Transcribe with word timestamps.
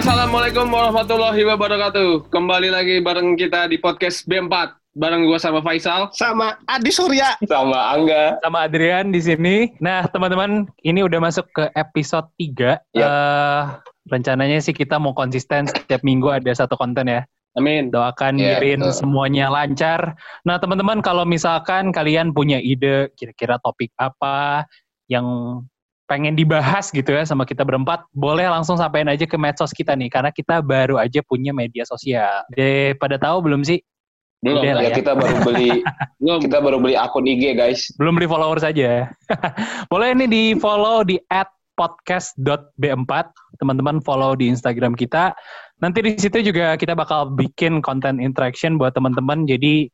Assalamualaikum 0.00 0.72
warahmatullahi 0.72 1.44
wabarakatuh. 1.44 2.32
Kembali 2.32 2.72
lagi 2.72 3.04
bareng 3.04 3.36
kita 3.36 3.68
di 3.68 3.76
podcast 3.76 4.24
B4 4.24 4.72
bareng 4.96 5.28
gua 5.28 5.36
sama 5.36 5.60
Faisal. 5.60 6.08
sama 6.16 6.56
Adi 6.72 6.88
Surya. 6.88 7.36
sama 7.44 7.92
Angga. 7.92 8.40
sama 8.40 8.64
Adrian 8.64 9.12
di 9.12 9.20
sini. 9.20 9.68
Nah, 9.76 10.08
teman-teman, 10.08 10.64
ini 10.88 11.04
udah 11.04 11.20
masuk 11.20 11.44
ke 11.52 11.68
episode 11.76 12.32
3. 12.40 12.80
Yap. 12.96 13.04
Eh, 13.12 13.62
rencananya 14.08 14.64
sih 14.64 14.72
kita 14.72 14.96
mau 14.96 15.12
konsisten 15.12 15.68
setiap 15.68 16.00
minggu 16.00 16.32
ada 16.32 16.48
satu 16.48 16.80
konten 16.80 17.04
ya. 17.04 17.28
Amin. 17.60 17.92
Doakan 17.92 18.40
Mirin 18.40 18.80
betul. 18.80 19.04
semuanya 19.04 19.52
lancar. 19.52 20.16
Nah, 20.48 20.56
teman-teman 20.56 21.04
kalau 21.04 21.28
misalkan 21.28 21.92
kalian 21.92 22.32
punya 22.32 22.56
ide 22.56 23.12
kira-kira 23.20 23.60
topik 23.60 23.92
apa 24.00 24.64
yang 25.12 25.60
pengen 26.10 26.34
dibahas 26.34 26.90
gitu 26.90 27.14
ya 27.14 27.22
sama 27.22 27.46
kita 27.46 27.62
berempat, 27.62 28.02
boleh 28.10 28.50
langsung 28.50 28.74
sampein 28.74 29.06
aja 29.06 29.22
ke 29.30 29.38
medsos 29.38 29.70
kita 29.70 29.94
nih 29.94 30.10
karena 30.10 30.34
kita 30.34 30.58
baru 30.58 30.98
aja 30.98 31.22
punya 31.22 31.54
media 31.54 31.86
sosial. 31.86 32.42
Deh, 32.50 32.98
pada 32.98 33.14
tahu 33.14 33.46
belum 33.46 33.62
sih? 33.62 33.78
Belum. 34.42 34.58
Udah 34.58 34.82
Ya, 34.82 34.90
ya. 34.90 34.96
kita 34.98 35.12
baru 35.14 35.36
beli 35.46 35.70
Belum. 36.18 36.40
kita 36.42 36.58
baru 36.58 36.76
beli 36.82 36.98
akun 36.98 37.30
IG 37.30 37.54
guys. 37.54 37.86
Belum 37.94 38.18
beli 38.18 38.26
follower 38.26 38.58
saja. 38.58 39.06
Boleh 39.92 40.10
nih 40.18 40.26
di 40.26 40.42
follow 40.58 41.06
di 41.06 41.14
@podcast.b4. 41.30 43.12
Teman-teman 43.62 44.02
follow 44.02 44.34
di 44.34 44.50
Instagram 44.50 44.98
kita. 44.98 45.30
Nanti 45.78 46.02
di 46.02 46.18
situ 46.18 46.42
juga 46.42 46.74
kita 46.74 46.96
bakal 46.98 47.36
bikin 47.38 47.78
konten 47.84 48.18
interaction 48.18 48.80
buat 48.80 48.96
teman-teman. 48.96 49.46
Jadi 49.46 49.86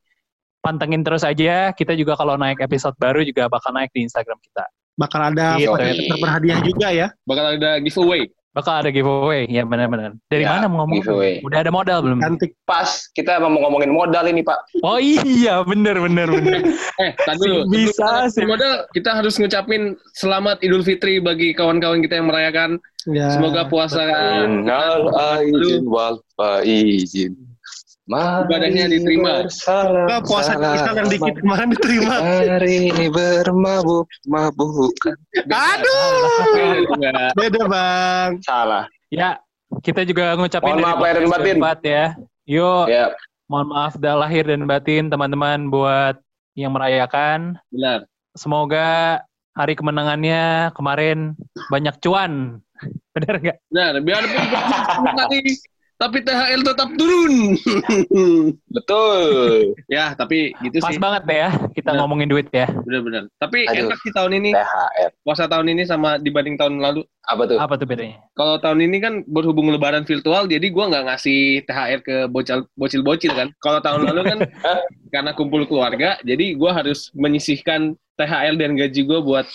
pantengin 0.64 1.02
terus 1.04 1.26
aja. 1.26 1.74
Kita 1.76 1.92
juga 1.98 2.14
kalau 2.16 2.38
naik 2.38 2.62
episode 2.62 2.94
baru 3.02 3.20
juga 3.26 3.50
bakal 3.50 3.74
naik 3.74 3.90
di 3.92 4.06
Instagram 4.06 4.38
kita. 4.40 4.64
Bakal 4.96 5.20
ada 5.30 5.56
Gitu. 5.56 5.68
voucher 5.68 6.16
berhadiah 6.16 6.58
juga 6.64 6.88
ya. 6.90 7.06
Bakal 7.22 7.44
ada 7.56 7.76
giveaway. 7.78 8.24
Bakal 8.50 8.80
ada 8.80 8.88
giveaway. 8.88 9.44
Ya 9.46 9.62
benar-benar. 9.62 10.16
Dari 10.26 10.42
Ya, 10.42 10.56
mana 10.56 10.64
mau 10.64 10.82
ngomong? 10.82 10.96
giveaway. 10.98 11.44
Udah 11.44 11.60
ada 11.60 11.68
modal 11.68 12.00
belum? 12.00 12.18
Cantik. 12.18 12.56
Pas 12.64 12.88
kita 13.12 13.36
mau 13.38 13.52
ngomongin 13.52 13.92
modal 13.92 14.24
ini 14.24 14.40
Pak. 14.40 14.80
Oh 14.80 14.96
iya, 14.96 15.60
bener 15.62 16.00
bener 16.00 16.24
bener. 16.26 16.60
Eh, 16.96 17.12
tadi 17.14 17.44
dulu. 17.44 17.68
Bisa 17.68 18.24
sih. 18.32 18.40
kita 18.40 18.48
modal, 18.48 18.72
kita 18.90 19.10
harus 19.12 19.36
ngucapin 19.36 19.82
selamat 20.14 20.64
Idul 20.64 20.80
Fitri 20.80 21.20
bagi 21.20 21.52
kawan-kawan 21.52 22.00
kita 22.00 22.16
yang 22.16 22.32
merayakan. 22.32 22.80
Ya. 23.04 23.28
Semoga 23.28 23.68
puasa 23.68 24.00
Innal 24.42 25.12
aizin 25.36 25.84
wal 25.84 26.16
faizin. 26.34 27.36
Mari 28.06 28.46
Ibadahnya 28.46 28.84
diterima. 28.86 29.32
bersalam, 29.42 30.06
Nah, 30.06 30.20
puasa 30.22 30.54
salam. 30.54 30.78
kita 30.78 30.90
yang 30.94 31.08
dikit 31.10 31.34
kemarin 31.42 31.68
diterima. 31.74 32.14
Hari 32.22 32.74
ini 32.86 33.04
bermabuk 33.10 34.06
mabukan. 34.30 35.16
Aduh. 35.42 36.86
Beda 37.34 37.62
bang. 37.66 38.30
Salah. 38.46 38.86
Ya, 39.10 39.42
kita 39.82 40.06
juga 40.06 40.38
ngucapin 40.38 40.78
Mohon 40.78 40.82
maaf 40.86 40.98
lahir 41.02 41.14
dan 41.18 41.26
batin. 41.26 41.56
B4 41.58 41.78
ya. 41.82 42.04
Yuk, 42.46 42.84
Ya, 42.86 43.04
Mohon 43.46 43.66
maaf 43.74 43.94
dah 43.98 44.14
lahir 44.14 44.44
dan 44.46 44.62
batin 44.66 45.10
teman-teman 45.10 45.66
buat 45.66 46.14
yang 46.54 46.70
merayakan. 46.70 47.58
Benar. 47.74 48.06
Semoga 48.38 49.18
hari 49.50 49.74
kemenangannya 49.74 50.70
kemarin 50.78 51.34
banyak 51.70 51.98
cuan. 51.98 52.62
Bener 53.18 53.34
nggak? 53.42 53.58
Benar. 53.66 53.98
Tadi 55.16 55.38
tapi 55.96 56.20
THL 56.20 56.60
tetap 56.60 56.88
turun. 57.00 57.56
betul. 58.76 59.24
ya, 59.88 60.12
tapi 60.12 60.52
gitu 60.60 60.84
Pas 60.84 60.92
sih. 60.92 61.00
banget 61.00 61.22
deh 61.24 61.38
ya 61.40 61.50
kita 61.72 61.92
Bener. 61.92 62.00
ngomongin 62.04 62.28
duit 62.28 62.48
ya. 62.52 62.68
Benar-benar. 62.68 63.32
Tapi 63.40 63.64
Aduh. 63.64 63.88
enak 63.88 63.98
sih 64.04 64.12
tahun 64.12 64.32
ini. 64.36 64.50
THR. 64.52 65.10
Puasa 65.24 65.48
tahun 65.48 65.66
ini 65.72 65.82
sama 65.88 66.20
dibanding 66.20 66.60
tahun 66.60 66.84
lalu. 66.84 67.00
Apa 67.24 67.42
tuh? 67.48 67.58
Apa 67.58 67.74
tuh 67.80 67.88
bedanya? 67.88 68.20
Kalau 68.36 68.60
tahun 68.60 68.84
ini 68.84 68.96
kan 69.00 69.14
berhubung 69.24 69.72
lebaran 69.72 70.04
virtual, 70.04 70.44
jadi 70.44 70.68
gua 70.68 70.92
nggak 70.92 71.04
ngasih 71.08 71.64
THR 71.64 72.00
ke 72.04 72.16
bocil 72.28 72.68
bocil-bocil 72.76 73.32
kan. 73.32 73.48
Kalau 73.64 73.80
tahun 73.80 74.04
lalu 74.12 74.22
kan 74.24 74.38
karena 75.14 75.32
kumpul 75.32 75.64
keluarga, 75.64 76.20
jadi 76.22 76.54
gua 76.60 76.76
harus 76.76 77.08
menyisihkan 77.16 77.96
THR 78.20 78.54
dan 78.60 78.76
gaji 78.76 79.00
gua 79.08 79.24
buat 79.24 79.48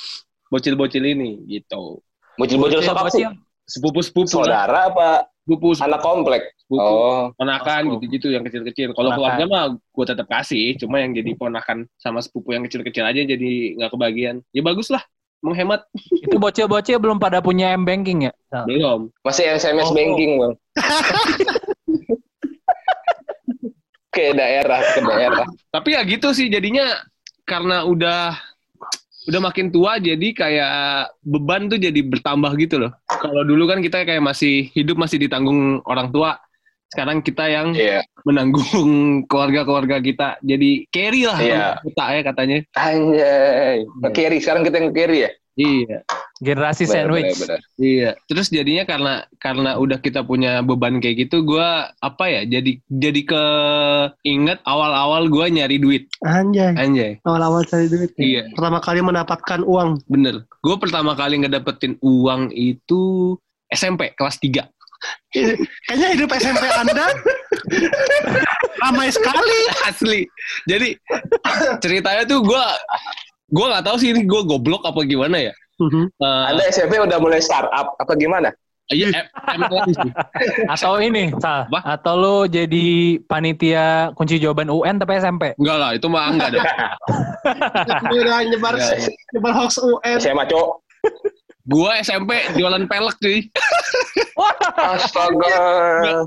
bocil-bocil 0.50 1.06
ini 1.06 1.38
gitu. 1.48 2.02
Bocil-bocil 2.42 2.82
siapa 2.82 3.08
sih? 3.14 3.30
Sepupu-sepupu 3.72 4.28
Saudara 4.28 4.92
apa 4.92 5.31
sepupu, 5.42 5.74
anak 5.78 6.02
komplek? 6.02 6.44
sepupu, 6.62 6.80
Oh, 6.82 7.34
ponakan 7.36 7.98
gitu-gitu 7.98 8.32
yang 8.32 8.46
kecil-kecil. 8.46 8.94
Kalau 8.94 9.12
keluarga 9.12 9.44
mah 9.44 9.64
gua 9.92 10.06
tetap 10.08 10.26
kasih, 10.26 10.78
cuma 10.78 11.02
yang 11.02 11.12
jadi 11.12 11.34
ponakan 11.36 11.90
sama 11.98 12.22
sepupu 12.22 12.54
yang 12.54 12.64
kecil-kecil 12.64 13.04
aja 13.04 13.22
jadi 13.22 13.52
nggak 13.76 13.92
kebagian. 13.92 14.40
Ya 14.54 14.62
bagus 14.62 14.88
lah, 14.88 15.02
menghemat. 15.42 15.84
Itu 16.24 16.38
bocil-bocil 16.38 16.96
belum 16.96 17.18
pada 17.18 17.42
punya 17.42 17.74
M 17.74 17.84
banking 17.84 18.30
ya? 18.30 18.34
Nah, 18.54 18.64
Belum. 18.64 19.10
masih 19.26 19.52
SMS 19.52 19.90
Oh. 19.90 19.96
banking, 19.96 20.32
Bang. 20.38 20.54
ke 24.12 24.36
daerah, 24.36 24.80
ke 24.92 25.00
daerah. 25.02 25.46
tapi 25.72 25.96
ya 25.96 26.04
gitu 26.04 26.36
sih 26.36 26.52
jadinya 26.52 26.84
karena 27.48 27.88
udah 27.88 28.36
udah 29.22 29.40
makin 29.40 29.70
tua 29.70 30.02
jadi 30.02 30.28
kayak 30.34 30.74
beban 31.22 31.70
tuh 31.70 31.78
jadi 31.78 32.02
bertambah 32.02 32.52
gitu 32.58 32.82
loh 32.82 32.92
kalau 33.06 33.46
dulu 33.46 33.70
kan 33.70 33.78
kita 33.80 34.02
kayak 34.02 34.22
masih 34.22 34.74
hidup 34.74 34.98
masih 34.98 35.22
ditanggung 35.22 35.78
orang 35.86 36.10
tua 36.10 36.42
sekarang 36.92 37.24
kita 37.24 37.48
yang 37.48 37.72
Iya. 37.72 38.04
menanggung 38.28 38.92
keluarga-keluarga 39.32 40.04
kita 40.04 40.28
jadi 40.44 40.72
carry 40.92 41.22
lah 41.24 41.38
Iya. 41.40 41.66
kita 41.86 42.04
ya 42.12 42.22
katanya 42.26 42.58
Anjay. 42.76 43.78
Nge-carry. 44.04 44.38
Sekarang 44.44 44.64
kita 44.68 44.78
nge-carry 44.84 45.18
ya? 45.24 45.32
Iya 45.54 46.00
generasi 46.38 46.84
Benar, 46.84 46.94
sandwich. 46.96 47.32
benar, 47.38 47.60
benar. 47.60 47.60
iya 47.78 48.12
terus 48.26 48.48
jadinya 48.50 48.84
karena 48.84 49.14
karena 49.38 49.72
udah 49.78 49.98
kita 49.98 50.22
punya 50.22 50.60
beban 50.60 50.98
kayak 50.98 51.28
gitu 51.28 51.44
gua 51.44 51.92
apa 51.98 52.26
ya 52.26 52.42
jadi 52.50 52.82
jadi 52.88 53.22
ke 53.22 53.44
inget 54.24 54.58
awal-awal 54.64 55.28
gua 55.28 55.46
nyari 55.48 55.78
duit 55.78 56.10
Anjay. 56.24 56.74
anjay 56.74 57.12
Awal-awal 57.22 57.62
cari 57.64 57.86
duit. 57.86 58.10
ya. 58.16 58.22
Iya. 58.22 58.44
Pertama 58.54 58.80
kali 58.80 59.00
mendapatkan 59.02 59.62
uang. 59.62 60.02
Bener. 60.06 60.46
Gue 60.60 60.76
pertama 60.78 61.14
kali 61.14 61.42
ngedapetin 61.42 61.98
uang 62.00 62.50
itu 62.52 63.34
SMP 63.70 64.14
kelas 64.14 64.38
3. 64.38 64.66
Kayaknya 65.34 66.08
hidup 66.14 66.30
SMP 66.34 66.62
Anda 66.72 67.10
ramai 68.82 69.10
sekali. 69.10 69.60
Asli. 69.86 70.22
Jadi 70.66 70.94
ceritanya 71.80 72.24
tuh 72.24 72.42
gue 72.42 72.66
gue 73.52 73.66
nggak 73.68 73.84
tahu 73.84 73.96
sih 74.00 74.16
ini 74.16 74.24
gue 74.24 74.42
goblok 74.48 74.88
apa 74.88 75.04
gimana 75.04 75.52
ya. 75.52 75.54
Eh, 75.82 76.46
Anda 76.48 76.64
SMP 76.72 77.02
udah 77.02 77.18
mulai 77.20 77.44
startup 77.44 77.98
apa 78.00 78.14
gimana? 78.16 78.50
Iya, 78.92 79.08
sih. 79.88 80.12
Atau 80.68 81.00
ini, 81.00 81.32
Sal. 81.40 81.64
Apa? 81.72 81.80
Atau 81.96 82.14
lo 82.20 82.36
jadi 82.44 83.18
panitia 83.24 84.12
kunci 84.20 84.36
jawaban 84.36 84.68
UN 84.68 85.00
tapi 85.00 85.16
SMP. 85.16 85.56
Enggak 85.56 85.78
lah, 85.80 85.90
itu 85.96 86.08
mah 86.12 86.28
enggak 86.28 86.60
deh. 86.60 86.64
Udah 88.12 88.44
nyebar 88.44 88.76
Iya, 88.76 89.08
nyebar 89.32 89.54
hoax 89.56 89.80
UN. 89.80 90.20
SMA, 90.20 90.44
Cok. 90.44 90.70
Gue 91.72 91.92
SMP 92.04 92.32
jualan 92.60 92.84
pelek 92.90 93.16
cuy. 93.24 93.40
Astaga. 94.76 95.56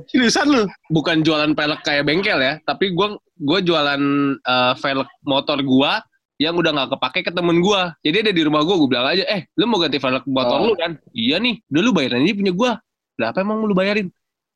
Seriusan 0.09 0.47
lu? 0.49 0.63
Bukan 0.89 1.21
jualan 1.21 1.53
pelek 1.53 1.85
kayak 1.85 2.09
bengkel 2.09 2.41
ya, 2.41 2.57
tapi 2.65 2.97
gue 2.97 3.19
gue 3.45 3.59
jualan 3.61 4.03
eh, 4.41 4.73
velg 4.81 5.09
motor 5.29 5.59
gue 5.61 5.93
yang 6.37 6.55
udah 6.59 6.71
nggak 6.75 6.91
kepake 6.99 7.21
ke 7.27 7.33
temen 7.33 7.63
gue. 7.63 7.81
Jadi 8.03 8.17
ada 8.27 8.33
di 8.35 8.43
rumah 8.43 8.63
gue, 8.67 8.75
gue 8.75 8.89
bilang 8.91 9.07
aja, 9.07 9.23
eh 9.31 9.47
lu 9.55 9.71
mau 9.71 9.79
ganti 9.79 9.99
velg 9.99 10.25
motor 10.27 10.59
Oh. 10.59 10.67
lu 10.71 10.75
kan? 10.75 10.99
Iya 11.15 11.39
nih, 11.39 11.63
udah 11.71 11.83
lu 11.83 11.91
bayarin 11.95 12.27
aja 12.27 12.35
punya 12.35 12.53
gue. 12.53 12.71
Berapa 13.15 13.37
emang 13.41 13.57
mau 13.63 13.69
lu 13.71 13.77
bayarin? 13.77 14.09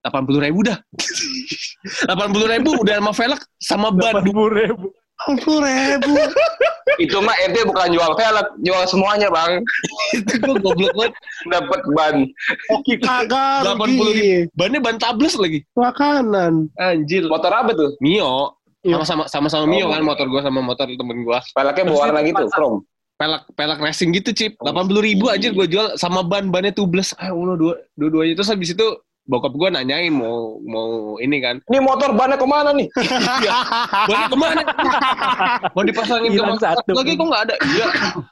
80 0.02 0.42
ribu 0.42 0.60
dah. 0.62 0.78
80 2.10 2.52
ribu 2.58 2.70
udah 2.82 2.94
sama 2.98 3.12
velg 3.14 3.40
sama 3.58 3.88
ban. 3.94 4.14
ribu. 4.22 4.90
Ampun 5.26 5.66
ribu. 5.66 6.14
Itu 7.02 7.18
mah 7.22 7.34
ente 7.46 7.62
bukan 7.62 7.90
jual 7.94 8.12
velg, 8.14 8.46
jual 8.62 8.82
semuanya, 8.86 9.28
Bang. 9.30 9.62
Itu 10.14 10.34
gue 10.38 10.54
goblok 10.58 10.94
banget. 10.94 11.14
Dapat 11.46 11.80
ban. 11.94 12.14
Oke 12.74 12.98
kagak 12.98 13.62
80 13.66 13.98
rugi. 13.98 14.34
Bannya 14.54 14.78
ban 14.82 14.98
tables 14.98 15.38
lagi. 15.38 15.62
Makanan. 15.74 16.70
Anjir. 16.74 17.26
Motor 17.30 17.52
apa 17.54 17.70
tuh? 17.74 17.94
Mio. 18.02 18.57
Iya. 18.80 18.94
Sama-sama 19.02 19.22
sama-sama 19.26 19.64
Mio 19.66 19.86
Oh. 19.86 19.90
kan 19.90 20.02
motor 20.02 20.26
gue 20.26 20.40
sama 20.40 20.60
motor 20.60 20.86
temen 20.86 21.18
gue. 21.22 21.38
Velgnya 21.52 21.82
berwarna 21.84 22.20
gitu, 22.22 22.44
chrome. 22.50 22.78
pelak 23.18 23.42
pelak 23.58 23.82
racing 23.82 24.14
gitu 24.14 24.30
cip 24.30 24.54
delapan 24.62 24.86
puluh 24.86 25.02
ribu 25.02 25.26
aja 25.26 25.50
gue 25.50 25.66
jual 25.66 25.98
sama 25.98 26.22
ban 26.22 26.54
bannya 26.54 26.70
tubles 26.70 27.18
ah 27.18 27.34
Allah 27.34 27.58
dua 27.58 27.74
dua 27.98 28.08
duanya 28.14 28.38
terus 28.38 28.46
habis 28.46 28.70
itu 28.70 28.86
bokap 29.26 29.58
gue 29.58 29.68
nanyain 29.68 30.14
mau 30.14 30.62
mau 30.62 31.18
ini 31.18 31.42
kan 31.42 31.58
Ini 31.66 31.82
motor 31.82 32.14
bannya 32.14 32.38
ke 32.38 32.46
mana 32.46 32.70
nih? 32.70 32.86
bannya 34.08 34.26
ke 34.30 34.38
mana 34.38 34.60
mau 35.74 35.82
dipasangin 35.82 36.30
ke 36.30 36.42
satu. 36.62 36.90
lagi 36.94 37.18
kok 37.18 37.26
nggak 37.26 37.42
ada 37.50 37.54
iya 37.66 37.86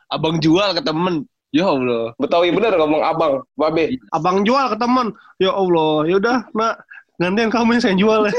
abang 0.07 0.39
jual 0.39 0.71
ke 0.71 0.83
temen 0.87 1.27
ya 1.51 1.67
Allah 1.67 2.15
Betawi 2.23 2.55
bener 2.55 2.79
ngomong 2.79 3.03
abang, 3.03 3.33
babe. 3.59 3.99
Abang 4.15 4.47
jual 4.47 4.71
ke 4.71 4.77
teman. 4.77 5.11
Ya 5.39 5.51
Allah, 5.51 6.07
yaudah 6.07 6.47
nak 6.55 6.79
gantian 7.17 7.49
kamu 7.49 7.69
yang 7.73 7.83
saya 7.83 7.97
jual 7.97 8.21
ya. 8.23 8.33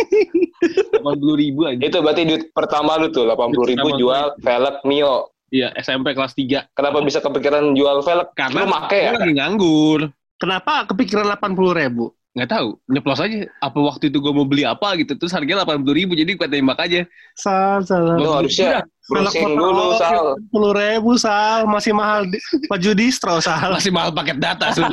delapan 0.94 1.16
puluh 1.16 1.36
ribu 1.36 1.60
aja 1.64 1.78
Itu 1.80 1.98
berarti 2.00 2.22
duit 2.24 2.44
pertama 2.52 2.98
lu 2.98 3.10
tuh, 3.10 3.26
80 3.26 3.72
ribu 3.72 3.88
jual 3.96 4.26
velg 4.38 4.76
Mio. 4.84 5.30
iya 5.48 5.70
SMP 5.76 6.12
kelas 6.12 6.34
3 6.34 6.74
Kenapa 6.74 6.98
bisa 7.02 7.20
kepikiran 7.20 7.72
jual 7.72 8.02
velg? 8.02 8.28
karena 8.34 8.62
Lu 8.62 8.68
make 8.68 8.98
ya? 9.00 9.12
lagi 9.14 9.34
nganggur 9.34 10.10
Kenapa 10.38 10.86
kepikiran 10.86 11.26
80 11.32 11.58
ribu? 11.76 12.14
Nggak 12.38 12.50
tahu 12.50 12.78
nyeplos 12.86 13.18
aja 13.18 13.50
apa 13.58 13.80
waktu 13.82 14.08
itu 14.08 14.18
gue 14.18 14.30
mau 14.30 14.46
beli 14.46 14.62
apa 14.62 14.94
gitu 14.96 15.18
terus 15.18 15.34
harganya 15.34 15.66
delapan 15.66 15.82
puluh 15.82 15.98
ribu 15.98 16.14
jadi 16.14 16.30
gue 16.30 16.46
tembak 16.46 16.78
aja 16.80 17.02
Sal, 17.34 17.82
sal. 17.82 18.14
Lu 18.14 18.30
harusnya 18.30 18.82
browsing 19.06 19.54
dulu, 19.54 19.94
Sal. 19.96 20.34
Sepuluh 20.36 20.74
ribu, 20.74 21.16
Sal. 21.16 21.64
Masih 21.66 21.94
mahal 21.94 22.26
di, 22.26 22.38
baju 22.66 22.92
distro, 22.94 23.38
Sal. 23.38 23.70
masih 23.72 23.90
mahal 23.90 24.10
paket 24.12 24.38
data 24.38 24.70
Sun. 24.70 24.90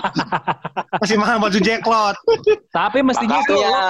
Masih 1.02 1.17
mahal 1.17 1.37
baju 1.37 1.58
jacklot. 1.58 2.17
Tapi 2.70 3.00
mestinya 3.00 3.41
itu 3.41 3.52
Makanya. 3.52 3.81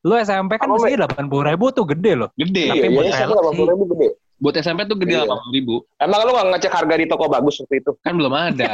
lu 0.00 0.14
SMP 0.16 0.52
kan 0.54 0.68
Apa, 0.68 0.74
mestinya 0.74 0.98
delapan 1.04 1.24
puluh 1.26 1.44
ribu 1.46 1.64
tuh 1.70 1.84
gede 1.86 2.12
loh. 2.14 2.28
gede 2.34 2.64
Tapi 2.68 2.78
Iya, 2.78 2.88
buat 2.90 3.04
iya, 3.04 3.16
delapan 3.26 3.52
puluh 3.52 3.68
ribu 3.68 3.84
gede. 3.90 4.08
buat 4.38 4.54
SMP 4.56 4.80
tuh 4.86 4.96
gede 4.96 5.12
Iya. 5.12 5.20
delapan 5.20 5.38
puluh 5.40 5.52
ribu 5.52 5.74
Emang 5.96 6.20
lu 6.22 6.30
gak 6.30 6.46
ngecek 6.48 6.72
harga 6.72 6.94
di 6.96 7.06
toko 7.06 7.24
bagus 7.26 7.54
waktu 7.58 7.74
itu? 7.76 7.90
kan 8.00 8.12
belum 8.14 8.32
ada 8.32 8.70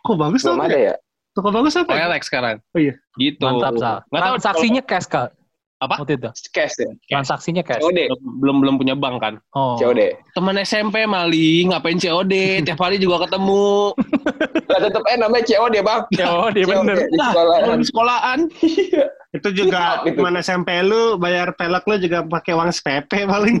Kok 0.00 0.16
bagus 0.16 0.40
Belum 0.42 0.58
ada 0.60 0.78
ya? 0.78 0.94
Toko 1.38 1.54
bagus 1.54 1.78
apa? 1.78 1.94
OLX 1.94 2.26
sekarang 2.26 2.58
Oh 2.68 2.80
iya. 2.80 2.98
gitu 3.14 3.38
Mantap 3.40 3.78
sal. 3.78 4.02
Nggak 4.04 4.18
tahu 4.18 4.34
Transaksinya 4.34 4.82
cash 4.82 5.06
kak. 5.06 5.30
Apa? 5.78 5.94
Waktu 5.96 6.18
itu. 6.18 6.30
Cash 6.50 6.74
ya? 6.76 6.90
Transaksinya 7.08 7.62
cash. 7.62 7.78
COD. 7.78 8.10
belum 8.42 8.58
belum 8.58 8.74
punya 8.76 8.92
bank 8.92 9.22
kan 9.22 9.34
Oh. 9.54 9.78
COD. 9.78 10.18
teman 10.34 10.58
SMP 10.58 11.06
maling 11.06 11.70
ngapain 11.70 11.94
COD 11.94 12.34
tiap 12.66 12.82
hari 12.82 12.98
juga 12.98 13.22
ketemu 13.22 13.94
Lah 14.68 14.78
tetep 14.82 15.02
eh 15.04 15.16
namanya 15.16 15.44
COD 15.46 15.74
bang. 15.78 16.00
COD 16.10 16.58
COD 16.58 16.58
bener. 16.66 16.96
di 16.98 17.16
sekolah. 17.16 17.56
Orang 17.62 17.78
di 17.78 17.86
sekolahan 17.86 18.38
Itu 19.28 19.52
juga 19.52 20.00
Itu. 20.08 20.24
mana 20.24 20.40
SMP 20.40 20.80
lu 20.80 21.20
bayar 21.20 21.52
pelek 21.52 21.84
lu 21.84 22.00
juga 22.00 22.24
pakai 22.24 22.56
uang 22.56 22.72
SPP 22.72 23.28
paling. 23.28 23.60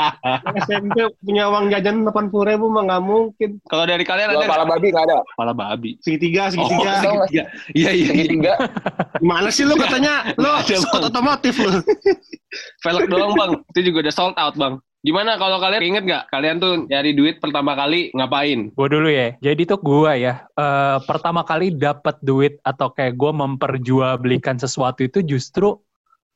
SMP 0.64 1.04
punya 1.20 1.52
uang 1.52 1.68
jajan 1.68 2.00
delapan 2.00 2.32
puluh 2.32 2.48
ribu 2.48 2.72
mah 2.72 2.88
nggak 2.88 3.02
mungkin. 3.04 3.50
kalau 3.68 3.84
dari 3.84 4.08
kalian 4.08 4.32
ada 4.32 4.48
pala 4.48 4.64
babi 4.64 4.88
nggak 4.88 5.04
ada. 5.04 5.20
kepala 5.36 5.52
babi 5.52 5.90
Segitiga, 6.00 6.48
oh 6.48 6.50
segitiga. 6.56 6.92
segitiga 7.04 7.24
iya 7.28 7.44
iya 7.76 7.90
iya. 7.92 8.06
Segitiga. 8.08 8.52
Gimana 9.20 9.48
sih 9.52 9.64
lu 9.68 9.76
katanya? 9.76 10.32
Lu 10.40 10.48
Nggak 10.48 10.64
ada, 10.64 10.76
skot 10.80 11.02
otomotif 11.12 11.54
lu. 11.60 11.70
velg 12.80 13.04
doang 13.12 13.32
bang 13.36 13.50
itu 13.76 13.80
juga 13.92 14.08
udah 14.08 14.14
sold 14.16 14.36
out 14.40 14.56
bang 14.56 14.80
gimana 15.02 15.34
kalau 15.34 15.58
kalian 15.58 15.82
inget 15.82 16.04
nggak 16.06 16.24
kalian 16.30 16.56
tuh 16.62 16.86
nyari 16.86 17.10
duit 17.12 17.42
pertama 17.42 17.74
kali 17.74 18.14
ngapain 18.14 18.70
Gue 18.70 18.88
dulu 18.88 19.10
ya. 19.10 19.34
Jadi 19.42 19.66
tuh 19.66 19.82
gue 19.82 20.12
ya, 20.14 20.46
eh, 20.46 20.98
pertama 21.04 21.42
kali 21.42 21.74
dapat 21.74 22.22
duit 22.22 22.62
atau 22.62 22.94
kayak 22.94 23.18
gue 23.18 23.32
memperjualbelikan 23.34 24.56
sesuatu 24.62 25.02
itu 25.02 25.20
justru 25.26 25.74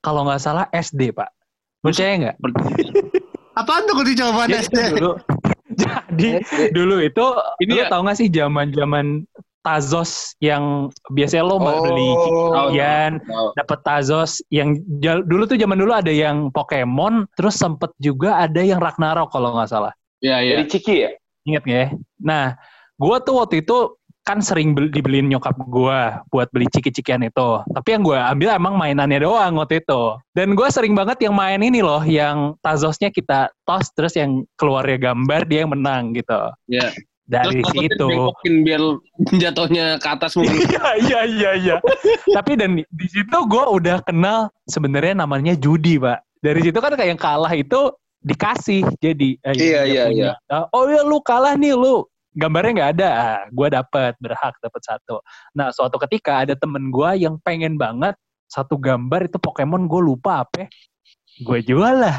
kalau 0.03 0.27
nggak 0.27 0.43
salah 0.43 0.67
SD 0.75 1.15
pak. 1.15 1.31
Percaya 1.81 2.13
nggak? 2.19 2.37
Apaan 3.63 3.89
tuh 3.89 4.03
Jadi 4.05 4.53
SD? 4.69 4.79
dulu, 5.01 5.11
jadi 5.81 6.31
dulu 6.77 6.97
itu, 7.01 7.25
Ini 7.65 7.73
lu 7.73 7.83
ya- 7.87 7.89
tau 7.89 8.05
gak 8.05 8.19
sih 8.21 8.29
zaman 8.29 8.69
zaman 8.75 9.25
Tazos 9.67 10.39
yang 10.39 10.95
biasanya 11.11 11.43
lo 11.43 11.59
mau 11.59 11.83
beli 11.83 12.07
Oh. 12.15 12.71
kian, 12.71 13.19
Tahu. 13.19 13.47
dapat 13.59 13.79
Tazos 13.83 14.39
yang 14.55 14.79
dulu 15.27 15.51
tuh 15.51 15.59
zaman 15.59 15.75
dulu 15.75 15.91
ada 15.91 16.15
yang 16.15 16.55
Pokemon, 16.55 17.27
terus 17.35 17.59
sempet 17.59 17.91
juga 17.99 18.39
ada 18.39 18.63
yang 18.63 18.79
Ragnarok 18.79 19.35
kalau 19.35 19.59
nggak 19.59 19.67
salah. 19.67 19.91
Iya 20.23 20.39
iya. 20.39 20.55
Jadi 20.63 20.65
ciki 20.71 20.95
ya? 21.03 21.11
Ingat 21.51 21.63
nggak 21.67 21.81
ya? 21.83 21.89
Nah, 22.23 22.45
gua 22.95 23.19
tuh 23.19 23.43
waktu 23.43 23.67
itu 23.67 23.99
kan 24.27 24.43
sering 24.43 24.75
beli, 24.75 24.91
dibeliin 24.91 25.31
nyokap 25.31 25.55
gua 25.71 26.23
buat 26.35 26.51
beli 26.51 26.67
ciki-cikian 26.71 27.23
itu. 27.27 27.63
Tapi 27.67 27.89
yang 27.95 28.03
gua 28.03 28.31
ambil 28.31 28.55
emang 28.55 28.75
mainannya 28.75 29.23
doang 29.23 29.55
waktu 29.59 29.83
itu. 29.83 30.03
Dan 30.35 30.55
gua 30.59 30.71
sering 30.71 30.95
banget 30.95 31.27
yang 31.27 31.35
main 31.35 31.59
ini 31.63 31.83
loh, 31.83 32.03
yang 32.07 32.55
Tazosnya 32.63 33.11
kita 33.11 33.51
toss 33.67 33.91
terus 33.95 34.15
yang 34.15 34.43
keluarnya 34.59 35.11
gambar 35.11 35.47
dia 35.47 35.63
yang 35.67 35.75
menang 35.75 36.15
gitu. 36.15 36.39
Iya. 36.71 36.91
Dari 37.27 37.59
Terus 37.59 37.75
situ. 37.75 38.07
dibengkokin 38.07 38.55
biar 38.63 38.83
jatuhnya 39.43 39.99
ke 39.99 40.09
atas 40.09 40.39
mungkin. 40.39 40.63
Iya 40.71 40.91
iya 40.97 41.21
iya 41.27 41.51
iya. 41.59 41.75
Tapi 42.31 42.55
dan 42.55 42.79
di- 42.79 43.11
situ 43.11 43.39
gue 43.45 43.65
udah 43.67 43.99
kenal 44.03 44.47
sebenarnya 44.65 45.19
namanya 45.19 45.59
judi 45.59 45.99
pak. 45.99 46.23
Dari 46.39 46.63
situ 46.63 46.79
kan 46.79 46.95
kayak 46.95 47.11
yang 47.13 47.21
kalah 47.21 47.51
itu 47.51 47.91
dikasih 48.23 48.87
jadi. 48.99 49.39
eh, 49.43 49.55
Iya, 49.55 49.81
iya, 49.85 50.03
punya. 50.07 50.33
Ah, 50.47 50.71
oh 50.71 50.87
iya 50.87 51.03
lu 51.03 51.19
kalah 51.19 51.55
nih 51.55 51.75
lu. 51.75 52.07
Gambarnya 52.33 52.73
nggak 52.77 52.93
ada. 52.95 53.09
Ah, 53.11 53.41
gue 53.49 53.69
dapat 53.73 54.13
berhak 54.23 54.55
dapat 54.61 54.83
satu. 54.85 55.19
Nah 55.53 55.75
suatu 55.75 55.99
ketika 56.07 56.47
ada 56.47 56.55
temen 56.55 56.95
gue 56.95 57.11
yang 57.19 57.43
pengen 57.43 57.75
banget 57.75 58.15
satu 58.47 58.79
gambar 58.79 59.27
itu 59.27 59.43
Pokemon 59.43 59.91
gue 59.91 59.99
lupa 60.01 60.47
apa. 60.47 60.71
Gue 61.43 61.59
jual 61.61 62.07
lah. 62.07 62.15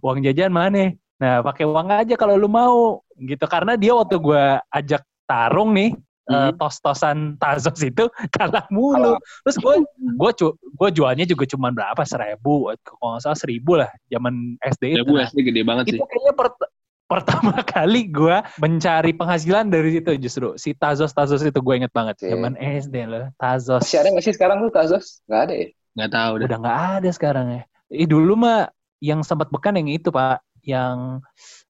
Uang 0.00 0.24
jajan 0.24 0.48
mana? 0.48 0.96
Nah 1.22 1.38
pakai 1.40 1.62
uang 1.62 1.88
aja 1.94 2.14
kalau 2.18 2.34
lu 2.34 2.50
mau 2.50 2.98
gitu 3.14 3.46
karena 3.46 3.78
dia 3.78 3.94
waktu 3.94 4.18
gue 4.18 4.44
ajak 4.74 5.02
tarung 5.24 5.70
nih 5.70 5.94
eh, 5.94 6.00
Hmm. 6.32 6.54
tos-tosan 6.54 7.34
Tazos 7.38 7.78
itu 7.82 8.06
kalah 8.34 8.66
mulu. 8.70 9.18
Terus 9.42 9.56
gue 9.58 9.74
gue 10.18 10.30
gue 10.54 10.88
jualnya 10.94 11.26
juga 11.26 11.44
cuma 11.50 11.70
berapa 11.74 11.98
seribu, 12.06 12.70
kalau 12.82 13.18
nggak 13.18 13.22
salah 13.26 13.38
seribu 13.38 13.72
lah 13.78 13.90
zaman 14.06 14.54
SD 14.62 14.98
itu. 14.98 15.02
Nah, 15.12 15.26
SD 15.26 15.38
gede 15.46 15.62
banget 15.66 15.84
sih. 15.90 15.98
itu 15.98 16.04
kayaknya 16.06 16.34
per- 16.34 16.70
pertama 17.10 17.52
kali 17.74 18.08
gue 18.08 18.36
mencari 18.56 19.12
penghasilan 19.12 19.66
dari 19.68 19.98
situ 19.98 20.10
justru 20.16 20.48
si 20.56 20.72
Tazos 20.72 21.12
Tazos 21.12 21.42
itu 21.42 21.58
gue 21.58 21.74
inget 21.76 21.92
banget 21.92 22.16
Oke. 22.22 22.30
zaman 22.30 22.54
SD 22.56 22.96
loh 23.04 23.26
Tazos 23.36 23.82
Masih 23.84 23.98
ada 24.00 24.08
nggak 24.14 24.24
sih 24.24 24.34
sekarang 24.38 24.62
tuh 24.64 24.70
Tazos? 24.72 25.20
Nggak 25.26 25.40
ada 25.42 25.54
ya? 25.58 25.66
Nggak 25.92 26.10
tahu 26.16 26.30
udah 26.40 26.58
nggak 26.62 26.80
ada 27.02 27.10
sekarang 27.12 27.46
ya. 27.50 27.62
Ih 27.92 28.08
dulu 28.08 28.32
mah 28.38 28.70
yang 29.02 29.20
sempat 29.20 29.50
bekan 29.50 29.74
yang 29.76 29.90
itu 29.90 30.08
pak, 30.08 30.38
yang 30.62 31.20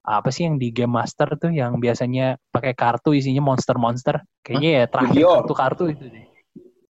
apa 0.03 0.29
sih 0.29 0.45
yang 0.47 0.57
di 0.61 0.75
Game 0.75 0.93
Master 0.93 1.35
tuh 1.39 1.55
yang 1.55 1.79
biasanya 1.79 2.37
pakai 2.53 2.77
kartu 2.77 3.17
isinya 3.17 3.41
monster-monster. 3.43 4.21
Kayaknya 4.45 4.71
ya 4.71 4.85
terakhir 4.89 5.15
Yu-Gi-Oh! 5.17 5.37
kartu-kartu 5.45 5.85
itu 5.93 6.05
deh. 6.09 6.25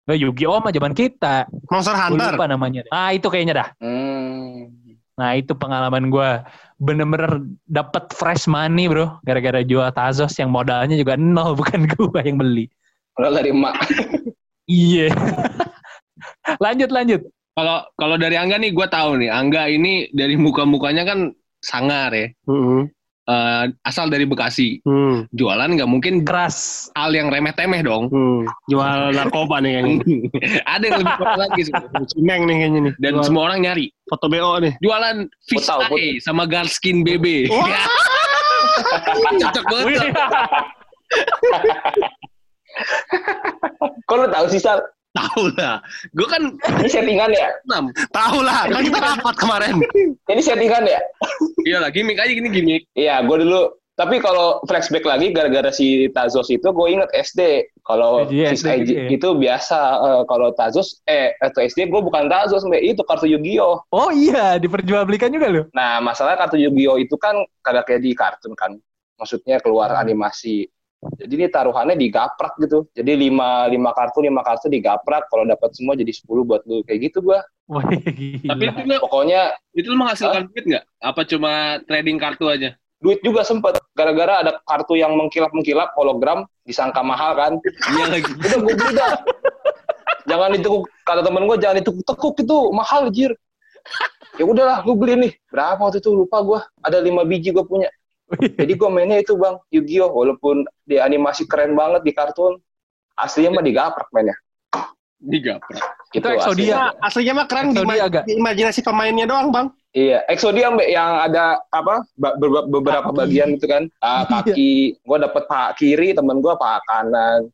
Nah, 0.09 0.17
Yu-Gi-Oh 0.17 0.59
mah 0.59 0.73
zaman 0.75 0.93
kita. 0.97 1.47
Monster 1.71 1.95
Hunter. 1.95 2.35
lupa 2.35 2.47
namanya. 2.51 2.81
deh. 2.87 2.93
Ah 2.93 3.15
itu 3.15 3.27
kayaknya 3.31 3.55
dah. 3.63 3.69
Hmm. 3.79 4.73
Nah 5.21 5.37
itu 5.37 5.53
pengalaman 5.53 6.09
gue 6.09 6.29
bener-bener 6.81 7.45
dapet 7.69 8.09
fresh 8.17 8.49
money 8.49 8.89
bro, 8.89 9.21
gara-gara 9.21 9.61
jual 9.61 9.85
Tazos 9.93 10.33
yang 10.41 10.49
modalnya 10.49 10.97
juga 10.97 11.21
nol 11.21 11.53
bukan 11.61 11.85
gue 11.85 12.21
yang 12.25 12.41
beli. 12.41 12.67
Kalau 13.13 13.29
dari 13.37 13.53
emak. 13.53 13.75
Iya. 14.65 15.13
lanjut 16.65 16.89
lanjut. 16.89 17.21
Kalau 17.53 17.85
kalau 18.01 18.17
dari 18.17 18.41
Angga 18.41 18.57
nih 18.57 18.73
gue 18.73 18.87
tahu 18.89 19.21
nih. 19.21 19.29
Angga 19.29 19.69
ini 19.69 20.09
dari 20.17 20.41
muka-mukanya 20.41 21.05
kan 21.05 21.37
sangar 21.61 22.11
ya. 22.13 22.29
Hmm. 22.45 22.89
Eh, 23.31 23.65
asal 23.87 24.11
dari 24.11 24.27
Bekasi. 24.27 24.83
Hmm. 24.83 25.31
Jualan 25.31 25.71
nggak 25.71 25.87
mungkin 25.87 26.27
Keras. 26.27 26.91
hal 26.99 27.15
yang 27.15 27.31
remeh-temeh 27.31 27.79
dong. 27.87 28.11
Hmm. 28.11 28.43
Jual 28.67 29.15
narkoba 29.15 29.63
nih 29.63 29.79
kayaknya. 29.79 29.95
Ada 30.75 30.85
yang 30.91 30.99
lebih 31.05 31.15
parah 31.15 31.39
lagi 31.47 31.61
sebenarnya. 31.71 32.07
Cimeng 32.11 32.43
nih 32.51 32.57
kayaknya 32.59 32.81
nih. 32.91 32.95
Dan 32.99 33.13
Jual 33.15 33.25
semua 33.31 33.43
orang 33.47 33.59
nyari. 33.63 33.87
foto 34.11 34.27
BO 34.27 34.59
nih. 34.59 34.75
Jualan 34.83 35.17
fish 35.47 35.71
eye 35.71 36.19
sama 36.19 36.43
Garskin 36.51 37.07
BB. 37.07 37.47
Cocok 39.47 39.65
banget. 39.71 40.11
Kok 44.11 44.17
lu 44.19 44.27
tahu 44.27 44.47
sih 44.51 44.59
Sal? 44.59 44.83
Tahu 45.11 45.51
lah. 45.55 45.83
Gue 46.15 46.23
kan 46.25 46.43
Ini 46.79 46.87
settingan 46.89 47.31
ya? 47.31 47.51
enam. 47.67 47.91
Tahu 48.09 48.39
lah, 48.41 48.71
kan 48.71 48.81
kita 48.81 48.99
rapat 49.01 49.35
kemarin. 49.37 49.75
Ini 50.27 50.39
settingan 50.41 50.87
ya? 50.87 51.01
Iya 51.67 51.77
lah, 51.83 51.91
gimmick 51.91 52.17
aja 52.17 52.31
gini 52.31 52.49
gimmick. 52.49 52.83
Iya, 52.95 53.19
gue 53.21 53.43
dulu. 53.43 53.75
Tapi 53.93 54.17
kalau 54.17 54.65
flashback 54.65 55.05
lagi 55.05 55.29
gara-gara 55.29 55.69
si 55.69 56.09
Tazos 56.09 56.49
itu 56.49 56.65
gue 56.65 56.87
inget 56.89 57.11
SD. 57.13 57.69
Kalau 57.83 58.25
Eye 58.25 58.49
gitu 58.49 58.65
ya. 58.97 59.07
itu 59.11 59.29
biasa. 59.35 59.77
eh, 60.01 60.23
kalau 60.25 60.55
Tazos, 60.55 61.05
eh 61.05 61.37
atau 61.37 61.61
SD 61.61 61.85
gue 61.85 62.01
bukan 62.01 62.25
Tazos, 62.25 62.65
Mbak. 62.65 62.81
itu 62.81 63.03
kartu 63.05 63.29
Yu-Gi-Oh. 63.29 63.77
Oh 63.91 64.09
iya, 64.09 64.57
diperjualbelikan 64.57 65.29
juga 65.29 65.53
loh. 65.53 65.65
Nah, 65.71 66.01
masalah 66.01 66.39
kartu 66.39 66.57
Yu-Gi-Oh 66.57 66.97
itu 66.97 67.13
kan 67.15 67.35
kagak 67.61 67.93
kayak 67.93 68.01
di 68.01 68.15
kartun 68.15 68.57
kan. 68.57 68.73
Maksudnya 69.21 69.61
keluar 69.61 69.93
Hmm. 69.93 70.01
animasi. 70.01 70.65
Jadi 71.01 71.33
ini 71.33 71.47
taruhannya 71.49 71.97
digaprak 71.97 72.61
gitu. 72.61 72.85
Jadi 72.93 73.13
lima, 73.17 73.65
lima 73.73 73.97
kartu, 73.97 74.21
lima 74.21 74.45
kartu 74.45 74.69
digaprak. 74.69 75.33
Kalau 75.33 75.49
dapat 75.49 75.73
semua 75.73 75.97
jadi 75.97 76.13
10 76.13 76.29
buat 76.45 76.61
lu. 76.69 76.85
Kayak 76.85 77.09
gitu 77.09 77.25
gua. 77.25 77.41
Wah, 77.73 77.87
Tapi 77.89 78.63
itu 78.69 78.81
lo, 78.85 78.97
Pokoknya 79.09 79.57
itu 79.73 79.89
lo 79.89 79.97
menghasilkan 79.97 80.53
duit 80.53 80.65
nggak? 80.69 80.85
Apa 81.01 81.25
cuma 81.25 81.81
trading 81.89 82.21
kartu 82.21 82.53
aja? 82.53 82.77
duit 83.01 83.19
juga 83.25 83.43
sempet. 83.43 83.81
Gara-gara 83.97 84.45
ada 84.45 84.61
kartu 84.69 84.95
yang 84.95 85.17
mengkilap-mengkilap, 85.17 85.97
hologram, 85.97 86.45
disangka 86.69 87.01
mahal 87.01 87.33
kan. 87.35 87.53
Iya 87.97 88.05
lagi. 88.07 88.31
Udah 88.45 88.59
gue 88.61 88.75
beli 88.77 88.93
dah. 88.95 89.13
jangan 90.29 90.53
ditekuk, 90.55 90.85
kata 91.03 91.21
temen 91.27 91.43
gue 91.49 91.57
jangan 91.59 91.77
ditekuk-tekuk 91.81 92.35
itu 92.45 92.57
mahal 92.77 93.09
jir. 93.11 93.33
Ya 94.39 94.45
udahlah, 94.47 94.85
gue 94.85 94.95
beli 94.95 95.15
nih. 95.17 95.33
Berapa 95.51 95.81
waktu 95.81 95.99
itu 95.99 96.13
lupa 96.13 96.39
gue. 96.45 96.61
Ada 96.85 97.03
lima 97.03 97.27
biji 97.27 97.51
gue 97.51 97.65
punya. 97.65 97.89
Jadi 98.31 98.73
gue 98.73 98.89
mainnya 98.89 99.19
itu 99.19 99.35
bang, 99.35 99.59
Yu-Gi-Oh! 99.69 100.11
Walaupun 100.11 100.63
di 100.85 100.97
animasi 100.97 101.45
keren 101.45 101.75
banget 101.75 102.07
di 102.07 102.13
kartun, 102.13 102.63
aslinya 103.15 103.59
mah 103.59 103.65
digaprak 103.65 104.07
mainnya. 104.11 104.39
Digaprak. 105.19 105.77
Itu 106.11 106.27
Exodia. 106.27 106.47
aslinya. 106.47 106.81
Aslinya 107.03 107.33
mah 107.35 107.47
keren 107.47 107.67
di, 107.71 107.77
Exodia 107.77 108.03
agak. 108.03 108.23
di 108.25 108.33
imajinasi 108.35 108.81
pemainnya 108.81 109.27
doang, 109.27 109.51
Bang. 109.51 109.67
Iya, 109.91 110.23
Exodia 110.27 110.71
Mbak, 110.71 110.89
yang 110.89 111.11
ada 111.21 111.45
apa 111.69 112.07
be- 112.15 112.37
be- 112.39 112.69
beberapa 112.71 113.11
Kaki. 113.11 113.19
bagian 113.19 113.49
itu 113.59 113.67
kan. 113.67 113.91
Ah, 113.99 114.23
kaki, 114.23 114.95
gue 114.97 115.19
dapet 115.19 115.43
paha 115.45 115.75
kiri, 115.75 116.15
temen 116.15 116.39
gue 116.39 116.55
paha 116.55 116.79
kanan. 116.87 117.51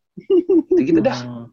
Gitu 0.76 1.00
dah. 1.00 1.16
Hmm. 1.16 1.48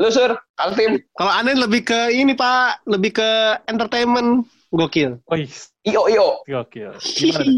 Lu 0.00 0.08
sur, 0.08 0.32
Kaltim. 0.56 0.96
Kalau 1.12 1.28
aneh 1.28 1.52
lebih 1.52 1.84
ke 1.84 2.08
ini 2.08 2.32
Pak, 2.32 2.88
lebih 2.88 3.20
ke 3.20 3.30
entertainment. 3.68 4.48
Gokil. 4.72 5.20
Wih, 5.28 5.44
Io 5.84 6.08
Io. 6.08 6.40
gokil. 6.42 6.96
Gimana? 7.20 7.52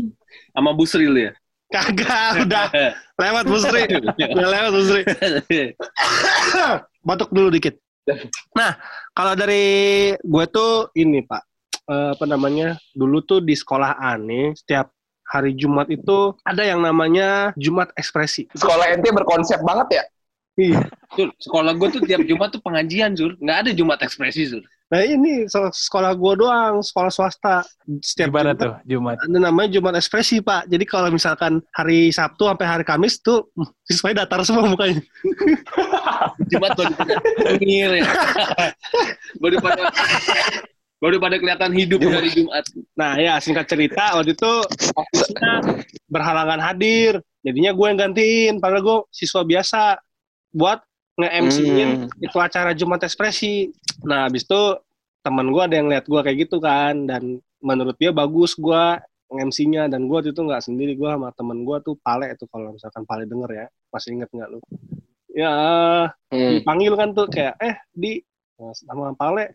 Sama 0.53 0.71
Busril 0.77 1.15
ya. 1.17 1.33
Kagak, 1.73 2.33
udah 2.45 2.67
lewat 3.17 3.45
Bu 3.49 3.57
Sri. 3.57 3.83
Udah 4.37 4.49
lewat 4.53 4.71
Bu 4.77 4.83
Sri. 4.85 5.03
Batuk 7.09 7.33
dulu 7.33 7.49
dikit. 7.49 7.81
Nah, 8.53 8.77
kalau 9.17 9.33
dari 9.33 10.11
gue 10.13 10.45
tuh 10.53 10.93
ini 10.95 11.25
Pak, 11.25 11.43
eh, 11.89 12.09
apa 12.13 12.25
namanya? 12.29 12.77
Dulu 12.93 13.25
tuh 13.25 13.41
di 13.41 13.57
sekolah 13.57 13.97
aneh 13.97 14.53
setiap 14.53 14.93
hari 15.33 15.57
Jumat 15.57 15.89
itu 15.89 16.37
ada 16.45 16.61
yang 16.61 16.85
namanya 16.85 17.57
Jumat 17.57 17.89
ekspresi. 17.97 18.53
Sekolah 18.53 18.93
ente 18.93 19.09
berkonsep 19.09 19.65
banget 19.65 20.03
ya. 20.03 20.05
Iya. 20.61 20.81
Sekolah 21.41 21.73
gue 21.73 21.89
tuh 21.89 22.03
tiap 22.05 22.21
Jumat 22.29 22.53
tuh 22.53 22.61
pengajian, 22.61 23.17
Sur. 23.17 23.33
Nggak 23.41 23.59
ada 23.65 23.71
Jumat 23.73 23.99
ekspresi, 24.05 24.53
Sur. 24.53 24.65
Nah 24.93 25.01
ini 25.01 25.49
se- 25.49 25.73
sekolah 25.89 26.13
gue 26.13 26.33
doang, 26.37 26.85
sekolah 26.85 27.09
swasta. 27.09 27.65
Setiap 28.05 28.29
Gimana 28.29 28.53
Jumat 28.53 28.61
tuh 28.61 28.73
Jumat? 28.85 29.17
Ada 29.25 29.39
namanya 29.41 29.69
Jumat 29.73 29.95
ekspresi 29.97 30.45
Pak. 30.45 30.69
Jadi 30.69 30.85
kalau 30.85 31.09
misalkan 31.09 31.65
hari 31.73 32.13
Sabtu 32.13 32.45
sampai 32.45 32.67
hari 32.69 32.85
Kamis 32.85 33.17
tuh 33.25 33.49
hmm, 33.57 33.73
siswanya 33.89 34.29
datar 34.29 34.45
semua 34.45 34.69
mukanya. 34.69 35.01
Jumat 36.53 36.77
baru 36.77 36.93
pada 36.93 37.15
nyengir 37.57 38.05
ya. 38.05 38.07
baru 39.43 39.57
pada 39.65 39.83
baru 41.01 41.17
pada 41.19 41.37
kelihatan 41.41 41.71
hidup 41.73 41.99
dari 42.05 42.29
Jumat. 42.29 42.65
Nah 42.93 43.17
ya 43.17 43.41
singkat 43.41 43.65
cerita 43.73 44.13
waktu 44.21 44.37
itu 44.37 44.53
berhalangan 46.07 46.61
hadir. 46.61 47.17
Jadinya 47.41 47.73
gue 47.73 47.87
yang 47.89 47.99
gantiin. 47.99 48.55
Padahal 48.61 48.83
gue 48.85 48.99
siswa 49.09 49.41
biasa 49.41 49.97
buat 50.53 50.85
nge-MC-in 51.13 52.09
Hmm. 52.09 52.25
itu 52.25 52.37
acara 52.41 52.73
Jumat 52.73 53.05
ekspresi. 53.05 53.69
Nah 54.03 54.27
habis 54.29 54.43
itu 54.49 54.63
teman 55.23 55.53
gue 55.55 55.63
ada 55.63 55.75
yang 55.79 55.89
lihat 55.93 56.05
gue 56.09 56.21
kayak 56.21 56.39
gitu 56.49 56.57
kan. 56.59 57.07
Dan 57.07 57.39
menurut 57.63 57.95
dia 58.01 58.11
bagus 58.11 58.57
gue 58.57 58.85
nge-MC-nya. 59.33 59.89
Dan 59.93 60.09
gue 60.09 60.19
itu 60.25 60.41
nggak 60.41 60.63
sendiri. 60.65 60.97
Gue 60.97 61.09
sama 61.13 61.31
temen 61.37 61.63
gue 61.65 61.77
tuh 61.85 61.95
Pale 62.01 62.33
itu 62.33 62.45
kalau 62.49 62.75
misalkan 62.75 63.05
Pale 63.05 63.25
denger 63.29 63.51
ya. 63.53 63.67
Masih 63.93 64.17
inget 64.17 64.29
nggak 64.33 64.49
lu? 64.53 64.59
Ya 65.33 65.53
Hmm. 66.33 66.61
dipanggil 66.61 66.93
kan 66.97 67.13
tuh 67.17 67.29
kayak 67.29 67.57
eh 67.61 67.77
di 67.93 68.21
sama 68.73 69.13
Pale 69.17 69.53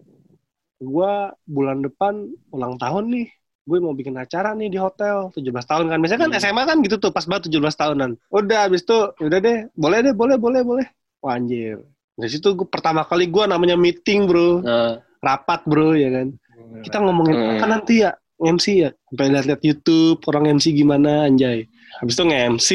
gua 0.77 1.33
bulan 1.45 1.81
depan 1.81 2.29
ulang 2.53 2.77
tahun 2.77 3.09
nih 3.09 3.27
gue 3.67 3.77
mau 3.81 3.97
bikin 3.97 4.13
acara 4.15 4.53
nih 4.53 4.69
di 4.69 4.77
hotel 4.79 5.33
17 5.33 5.65
tahun 5.65 5.89
kan 5.89 5.97
biasanya 5.99 6.21
kan 6.23 6.31
Hmm. 6.31 6.39
SMA 6.39 6.63
kan 6.69 6.77
gitu 6.85 6.95
tuh 7.01 7.09
pas 7.09 7.25
banget 7.25 7.49
17 7.49 7.73
tahunan 7.75 8.13
udah 8.29 8.59
habis 8.69 8.85
itu 8.85 8.97
udah 9.17 9.39
deh 9.41 9.57
boleh 9.73 9.99
deh 10.05 10.13
boleh 10.13 10.37
boleh 10.37 10.61
boleh 10.61 10.85
Wah, 11.25 11.33
anjir 11.35 11.81
dari 12.17 12.29
situ 12.29 12.57
gue 12.57 12.65
pertama 12.65 13.05
kali 13.05 13.29
gua 13.29 13.45
namanya 13.45 13.77
meeting 13.77 14.25
bro. 14.25 14.59
Nah, 14.59 14.97
rapat 15.21 15.61
bro 15.63 15.93
ya 15.93 16.09
kan. 16.09 16.33
Kita 16.81 16.97
ngomongin 16.99 17.35
Hmm. 17.37 17.51
apa 17.55 17.65
nanti 17.69 18.01
ya 18.01 18.11
MC 18.37 18.65
ya? 18.81 18.89
Sampai 19.07 19.29
lihat-lihat 19.31 19.61
YouTube 19.61 20.19
orang 20.25 20.57
MC 20.57 20.73
gimana 20.73 21.25
anjay. 21.25 21.69
Habis 22.01 22.13
itu 22.13 22.23
nge-MC 22.25 22.69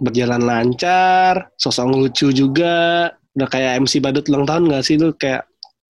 berjalan 0.00 0.42
lancar 0.42 1.52
sosok 1.56 1.88
lucu 1.92 2.32
juga. 2.32 3.08
Udah 3.36 3.48
kayak 3.48 3.84
MC 3.84 4.00
badut 4.00 4.26
ulang 4.28 4.44
tahun 4.44 4.72
gak 4.72 4.84
sih 4.84 4.96
lu? 4.96 5.12
Kayak 5.14 5.44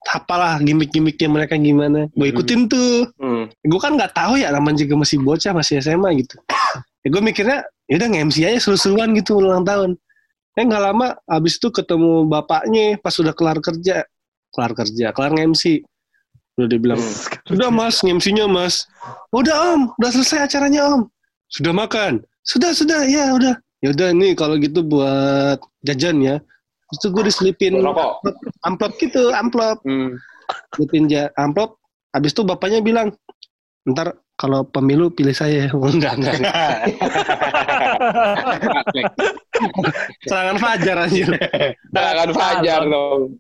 apalah 0.09 0.57
gimmick-gimmicknya 0.59 1.29
mereka 1.29 1.55
gimana. 1.55 2.07
Gue 2.13 2.29
Hmm. 2.29 2.35
ikutin 2.35 2.61
tuh. 2.67 3.07
Hmm. 3.19 3.47
gue 3.61 3.81
kan 3.81 3.93
nggak 3.95 4.15
tahu 4.15 4.41
ya 4.41 4.49
namanya 4.51 4.83
juga 4.83 4.95
masih 4.99 5.19
bocah 5.21 5.53
masih 5.53 5.79
SMA 5.79 6.11
gitu. 6.19 6.37
Ya 7.05 7.09
gue 7.11 7.23
mikirnya 7.23 7.59
ya 7.87 7.95
udah 7.99 8.09
nge-MC 8.11 8.37
aja 8.43 8.59
seru-seruan 8.59 9.15
gitu 9.15 9.39
ulang 9.39 9.63
tahun 9.63 9.95
eh 10.59 10.65
nggak 10.67 10.83
lama 10.83 11.15
abis 11.31 11.63
itu 11.63 11.71
ketemu 11.71 12.27
bapaknya 12.27 12.99
pas 12.99 13.15
udah 13.15 13.31
kelar 13.31 13.63
kerja. 13.63 14.03
Kelar 14.49 14.73
kerja 14.75 15.13
kelar 15.13 15.31
nge-MC 15.33 15.85
udah 16.59 16.67
dia 16.67 16.81
bilang 16.83 16.99
sudah 17.47 17.71
mas 17.71 18.03
nge-MC-nya 18.03 18.51
mas. 18.51 18.89
Udah 19.31 19.79
om 19.79 19.95
udah 19.95 20.11
selesai 20.11 20.51
acaranya 20.51 20.83
om. 20.91 21.07
Sudah 21.47 21.71
makan? 21.71 22.27
Sudah 22.43 22.75
sudah 22.75 23.07
ya 23.07 23.31
udah. 23.31 23.55
Ya 23.79 23.95
udah 23.95 24.11
nih 24.11 24.35
kalau 24.35 24.59
gitu 24.59 24.83
buat 24.83 25.63
jajan 25.87 26.19
ya. 26.19 26.37
Itu 26.91 27.13
gue 27.13 27.29
diselipin 27.29 27.79
Rokok. 27.79 28.25
amplop 28.67 28.97
gitu 28.99 29.31
amplop. 29.31 29.79
Hmm. 29.87 30.19
Selipin 30.75 31.07
ja- 31.07 31.31
amplop. 31.39 31.79
Habis 32.11 32.33
itu 32.35 32.43
bapaknya 32.43 32.81
bilang 32.83 33.13
ntar 33.87 34.17
kalau 34.35 34.65
pemilu 34.65 35.13
pilih 35.13 35.37
saya. 35.37 35.69
Enggak 35.95 36.17
enggak, 36.19 36.35
enggak. 36.41 36.79
serangan 40.23 40.57
fajar 40.57 40.97
anjir 41.01 41.29
Tangan 41.89 42.29
Fajar 42.31 42.81
dong. 42.85 43.37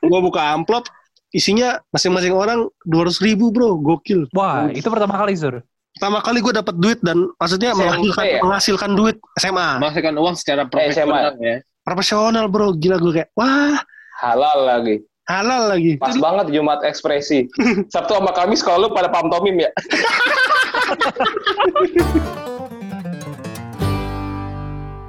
gue 0.00 0.20
buka 0.22 0.52
amplop 0.52 0.84
isinya 1.30 1.78
masing-masing 1.88 2.30
orang 2.30 2.66
dua 2.82 3.06
ribu 3.18 3.48
bro 3.48 3.74
gokil 3.76 4.24
Wah, 4.30 4.68
itu 4.68 4.86
pertama 4.86 5.16
kali, 5.16 5.34
Sur. 5.34 5.60
pertama 5.92 6.18
kali 6.20 6.38
gue 6.40 6.52
dapat 6.54 6.74
duit 6.74 6.98
dan 7.00 7.28
maksudnya 7.34 7.70
SMP 7.70 7.82
menghasilkan, 7.82 8.24
ya? 8.24 8.38
menghasilkan 8.40 8.90
duit 8.92 9.16
SMA 9.36 9.68
Menghasilkan 9.78 10.14
uang 10.14 10.34
secara 10.34 10.62
profesional 10.64 11.32
ya. 11.36 11.54
profesional 11.82 12.44
bro 12.46 12.72
gila 12.72 12.96
gue 12.96 13.12
kayak 13.14 13.28
wah 13.32 13.76
Halal 14.16 14.58
lagi. 14.64 14.96
halal 15.24 15.68
lagi 15.68 15.96
Pas 15.96 16.14
banget 16.14 16.50
Jumat 16.50 16.82
ekspresi. 16.82 17.46
Sabtu 17.92 18.14
sama 18.14 18.30
Kamis 18.30 18.60
kalau 18.60 18.82
lu 18.82 18.86
pada 18.90 19.06
pantomim 19.06 19.54
ya. 19.58 19.70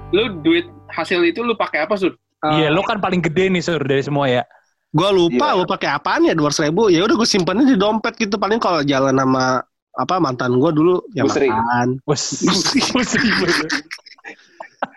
Lu 0.09 0.23
duit 0.39 0.65
hasil 0.89 1.19
itu 1.21 1.43
lu 1.43 1.53
pakai 1.53 1.83
apa, 1.83 1.95
Sur? 1.95 2.15
Iya, 2.47 2.69
lo 2.69 2.79
kan 2.81 2.97
paling 2.97 3.19
gede 3.19 3.49
nih, 3.49 3.59
Sur, 3.59 3.81
dari 3.81 4.01
semua 4.01 4.27
ya. 4.27 4.43
gue 4.87 5.09
lupa 5.11 5.51
Iya. 5.51 5.55
gue 5.59 5.67
pakai 5.67 5.89
apaan 5.91 6.23
ya 6.23 6.31
dua 6.31 6.47
ribu 6.49 6.87
ya 6.87 7.03
udah 7.03 7.11
gue 7.13 7.27
simpannya 7.27 7.67
di 7.67 7.75
dompet 7.75 8.15
gitu 8.15 8.39
paling 8.39 8.55
kalau 8.55 8.79
jalan 8.81 9.11
sama 9.13 9.59
apa 9.93 10.15
mantan 10.15 10.55
gue 10.55 10.71
dulu 10.71 11.03
ya 11.11 11.27
Bu 11.27 11.29
Sri. 11.29 11.51
makan 11.51 11.99
Busri, 12.07 12.79
Busri. 12.95 13.29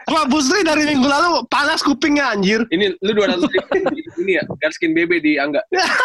Wah, 0.06 0.24
Bu 0.30 0.38
Sri 0.38 0.62
dari 0.62 0.86
minggu 0.86 1.04
lalu 1.04 1.42
panas 1.48 1.82
kupingnya 1.82 2.30
anjir. 2.30 2.62
Ini 2.70 2.94
lu 3.02 3.10
200 3.12 3.50
ribu 3.50 3.90
di- 3.90 4.06
ini 4.22 4.32
ya, 4.38 4.44
Garskin 4.56 4.94
BB 4.94 5.18
di 5.18 5.32
Angga. 5.36 5.58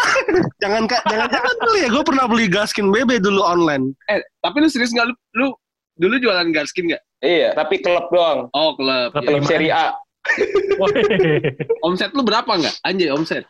Jangan 0.65 0.89
ka- 0.89 1.05
jangan 1.05 1.29
jangan 1.29 1.55
beli 1.61 1.79
ya. 1.79 1.89
Gue 1.91 2.03
pernah 2.03 2.25
beli 2.25 2.45
Gaskin 2.49 2.89
BB 2.89 3.21
dulu 3.21 3.45
online. 3.45 3.93
Eh, 4.07 4.17
tapi 4.39 4.59
lu 4.59 4.67
serius 4.67 4.91
nggak 4.91 5.05
lu, 5.05 5.15
lu 5.35 5.47
dulu 5.95 6.15
jualan 6.17 6.49
Garskin 6.49 6.89
nggak? 6.89 7.01
Iya, 7.25 7.57
tapi 7.57 7.81
klub 7.81 8.05
doang. 8.13 8.53
Oh, 8.53 8.77
klub. 8.77 9.09
Klub. 9.11 9.25
Klub 9.25 9.43
Serie 9.43 9.73
A. 9.73 9.97
Omset 11.85 12.13
lu 12.13 12.21
berapa 12.21 12.47
nggak? 12.47 12.75
Anjay, 12.81 13.09
omset. 13.09 13.45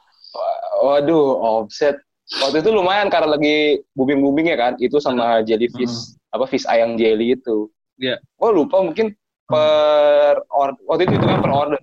Waduh, 0.80 1.36
offset. 1.40 1.96
Waktu 2.42 2.60
itu 2.60 2.70
lumayan 2.74 3.08
karena 3.08 3.38
lagi 3.38 3.80
booming-booming 3.94 4.48
ya 4.50 4.58
kan. 4.58 4.74
Itu 4.78 4.98
sama 4.98 5.44
jellyfish. 5.46 6.16
Apa 6.32 6.50
fish 6.50 6.66
ayam 6.66 6.98
jelly 6.98 7.38
itu. 7.38 7.70
Iya. 7.96 8.20
Gue 8.36 8.50
lupa 8.52 8.82
mungkin 8.82 9.14
per 9.46 10.42
or- 10.50 10.80
waktu 10.84 11.06
itu 11.08 11.16
hitungnya 11.16 11.40
per 11.40 11.54
order. 11.54 11.80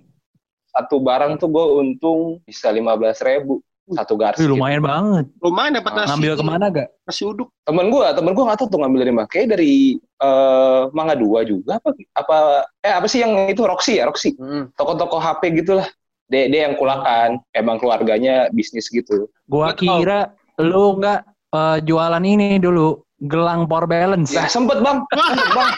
Satu 0.73 0.97
barang 0.99 1.37
tuh 1.37 1.49
gue 1.49 1.65
untung 1.79 2.19
bisa 2.43 2.69
lima 2.69 2.93
belas 2.93 3.21
ribu. 3.21 3.61
Satu 3.83 4.15
Wih, 4.15 4.19
garskin. 4.23 4.47
lumayan 4.47 4.79
banget. 4.79 5.25
Lumayan 5.43 5.75
dapat 5.75 5.91
nasi. 5.91 6.09
Ngambil 6.15 6.33
ke 6.35 6.43
mana 6.45 6.65
gak? 6.71 6.87
Nasi 7.03 7.21
uduk. 7.23 7.51
temen 7.63 7.87
gue 7.87 8.05
temen 8.11 8.31
gue 8.31 8.43
nggak 8.43 8.59
tahu 8.59 8.67
tuh 8.67 8.79
ngambil 8.79 8.99
dari 9.03 9.13
mana 9.15 9.27
kayak 9.27 9.47
dari 9.55 9.71
eh 10.23 10.81
Mangga 10.95 11.13
Dua 11.13 11.43
juga 11.43 11.77
apa 11.77 11.91
apa 12.15 12.37
eh 12.79 12.93
apa 12.95 13.05
sih 13.05 13.19
yang 13.19 13.35
itu 13.45 13.59
Roxy 13.61 13.99
ya 13.99 14.07
Roxy 14.07 14.31
Hmm. 14.39 14.71
toko-toko 14.73 15.19
HP 15.19 15.51
gitulah 15.53 15.85
dia 16.25 16.47
dia 16.47 16.65
yang 16.65 16.79
kulakan 16.79 17.43
emang 17.51 17.77
keluarganya 17.77 18.47
bisnis 18.49 18.87
gitu 18.87 19.27
Gua 19.45 19.75
Betul. 19.75 19.99
kira 20.01 20.19
lu 20.57 20.95
nggak 20.97 21.19
eh, 21.51 21.77
jualan 21.83 22.23
ini 22.23 22.57
dulu, 22.57 22.97
gelang 23.21 23.67
power 23.67 23.85
balance. 23.85 24.31
nah 24.31 24.47
sempet 24.55 24.79
bang 24.79 25.03
sempet 25.11 25.49
bang 25.51 25.71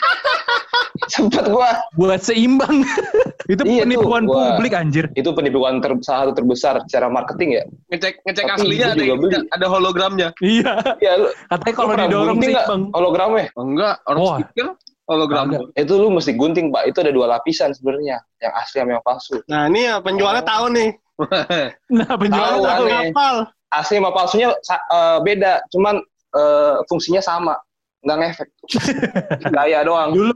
sempet 1.06 1.46
gue 1.46 1.70
Buat 1.98 2.22
seimbang. 2.22 2.82
itu 3.46 3.62
Iya 3.62 3.84
penipuan 3.84 4.24
gua- 4.24 4.54
publik 4.54 4.74
anjir. 4.74 5.06
itu 5.12 5.30
penipuan 5.30 5.78
ter, 5.78 5.92
salah 6.00 6.26
satu 6.26 6.34
terbesar 6.36 6.80
secara 6.82 7.08
marketing 7.08 7.50
ya 7.52 7.64
Ngecek 7.88 8.14
ngecek 8.22 8.44
Tapi 8.44 8.56
aslinya 8.58 8.88
ada 8.88 8.98
juga 8.98 9.16
beli. 9.18 9.36
ada 9.50 9.66
hologramnya. 9.68 10.28
Iya. 10.40 10.72
ya 10.98 11.12
lu, 11.16 11.28
Katanya 11.46 11.74
kalau 11.74 11.88
pernah 11.90 12.06
didorong 12.06 12.28
gunting 12.34 12.52
nggak 12.52 12.66
seimbang. 12.66 12.84
hologramnya 12.92 13.46
Oh, 13.52 13.64
enggak, 13.64 13.96
orang 14.06 14.20
Wah. 14.20 14.38
stiker 14.40 14.68
hologram. 15.06 15.46
Kagak. 15.48 15.62
itu 15.78 15.94
lu 15.94 16.08
mesti 16.10 16.32
gunting 16.34 16.66
pak 16.70 16.84
itu 16.86 16.98
ada 16.98 17.12
dua 17.12 17.26
lapisan 17.30 17.70
sebenarnya 17.72 18.16
yang 18.38 18.54
asli 18.56 18.78
sama 18.78 18.92
yang 18.92 19.04
palsu 19.04 19.38
Nah 19.46 19.62
ini 19.68 19.80
ya 19.84 19.96
penjualnya 20.00 20.42
Oh. 20.42 20.50
tahu 20.50 20.66
nih. 20.72 20.90
Nah, 21.96 22.12
penjualan 22.14 22.52
Tahu, 22.52 22.64
tahu. 22.64 22.86
Kapal. 22.88 23.36
asli 23.68 23.96
sama 23.96 24.10
palsunya 24.10 24.50
eh, 24.68 25.18
beda 25.22 25.64
cuman 25.68 25.96
eh, 26.32 26.76
fungsinya 26.86 27.20
sama 27.20 27.54
nggak 28.02 28.18
ngefek 28.18 28.50
gaya 29.52 29.82
doang 29.82 30.12
Dulu 30.12 30.34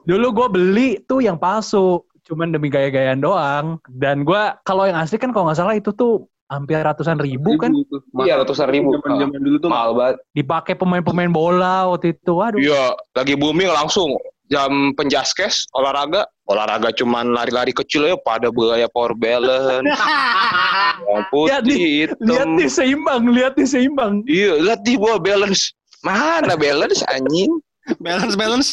dulu 0.00 0.26
gue 0.32 0.48
beli 0.50 0.88
tuh 1.02 1.20
yang 1.20 1.36
palsu, 1.36 2.00
cuman 2.30 2.54
demi 2.54 2.70
gaya-gayaan 2.70 3.18
doang. 3.18 3.66
Dan 3.90 4.22
gua 4.22 4.54
kalau 4.62 4.86
yang 4.86 4.96
asli 4.96 5.18
kan 5.18 5.34
kalau 5.34 5.50
nggak 5.50 5.58
salah 5.58 5.74
itu 5.74 5.90
tuh 5.90 6.24
hampir 6.46 6.78
ratusan 6.78 7.18
ribu 7.18 7.54
kan 7.56 7.70
Ribu 7.70 7.86
tuh. 7.90 8.00
Iya, 8.22 8.38
ratusan 8.38 8.70
ribu. 8.70 8.94
Zaman-zaman 8.96 9.38
dulu 9.38 9.56
tuh 9.58 9.70
Mahal 9.70 9.90
banget. 9.92 10.16
dipakai 10.32 10.74
pemain-pemain 10.74 11.30
bola 11.30 11.86
waktu 11.86 12.14
itu. 12.14 12.32
Waduh. 12.32 12.58
Iya, 12.58 12.94
lagi 13.12 13.34
booming 13.34 13.70
langsung 13.70 14.14
jam 14.46 14.90
penjaskes 14.94 15.70
olahraga 15.70 16.26
olahraga 16.46 16.90
cuman 16.90 17.30
lari-lari 17.30 17.70
kecil 17.70 18.02
ya 18.02 18.18
pada 18.18 18.50
beraya 18.50 18.90
power 18.90 19.14
balance 19.14 19.86
yang 21.06 21.22
Lihat 21.22 21.30
putih 21.30 22.10
Lihat 22.18 22.18
hitam 22.18 22.48
nih 22.58 22.66
seimbang, 22.66 23.22
lihat 23.30 23.54
nih 23.54 23.68
seimbang. 23.68 24.26
iya 24.26 24.58
lihat 24.58 24.82
di 24.82 24.98
gua 24.98 25.22
balance 25.22 25.70
mana 26.02 26.58
balance 26.58 26.98
anjing 27.06 27.62
balance 28.04 28.34
balance 28.34 28.68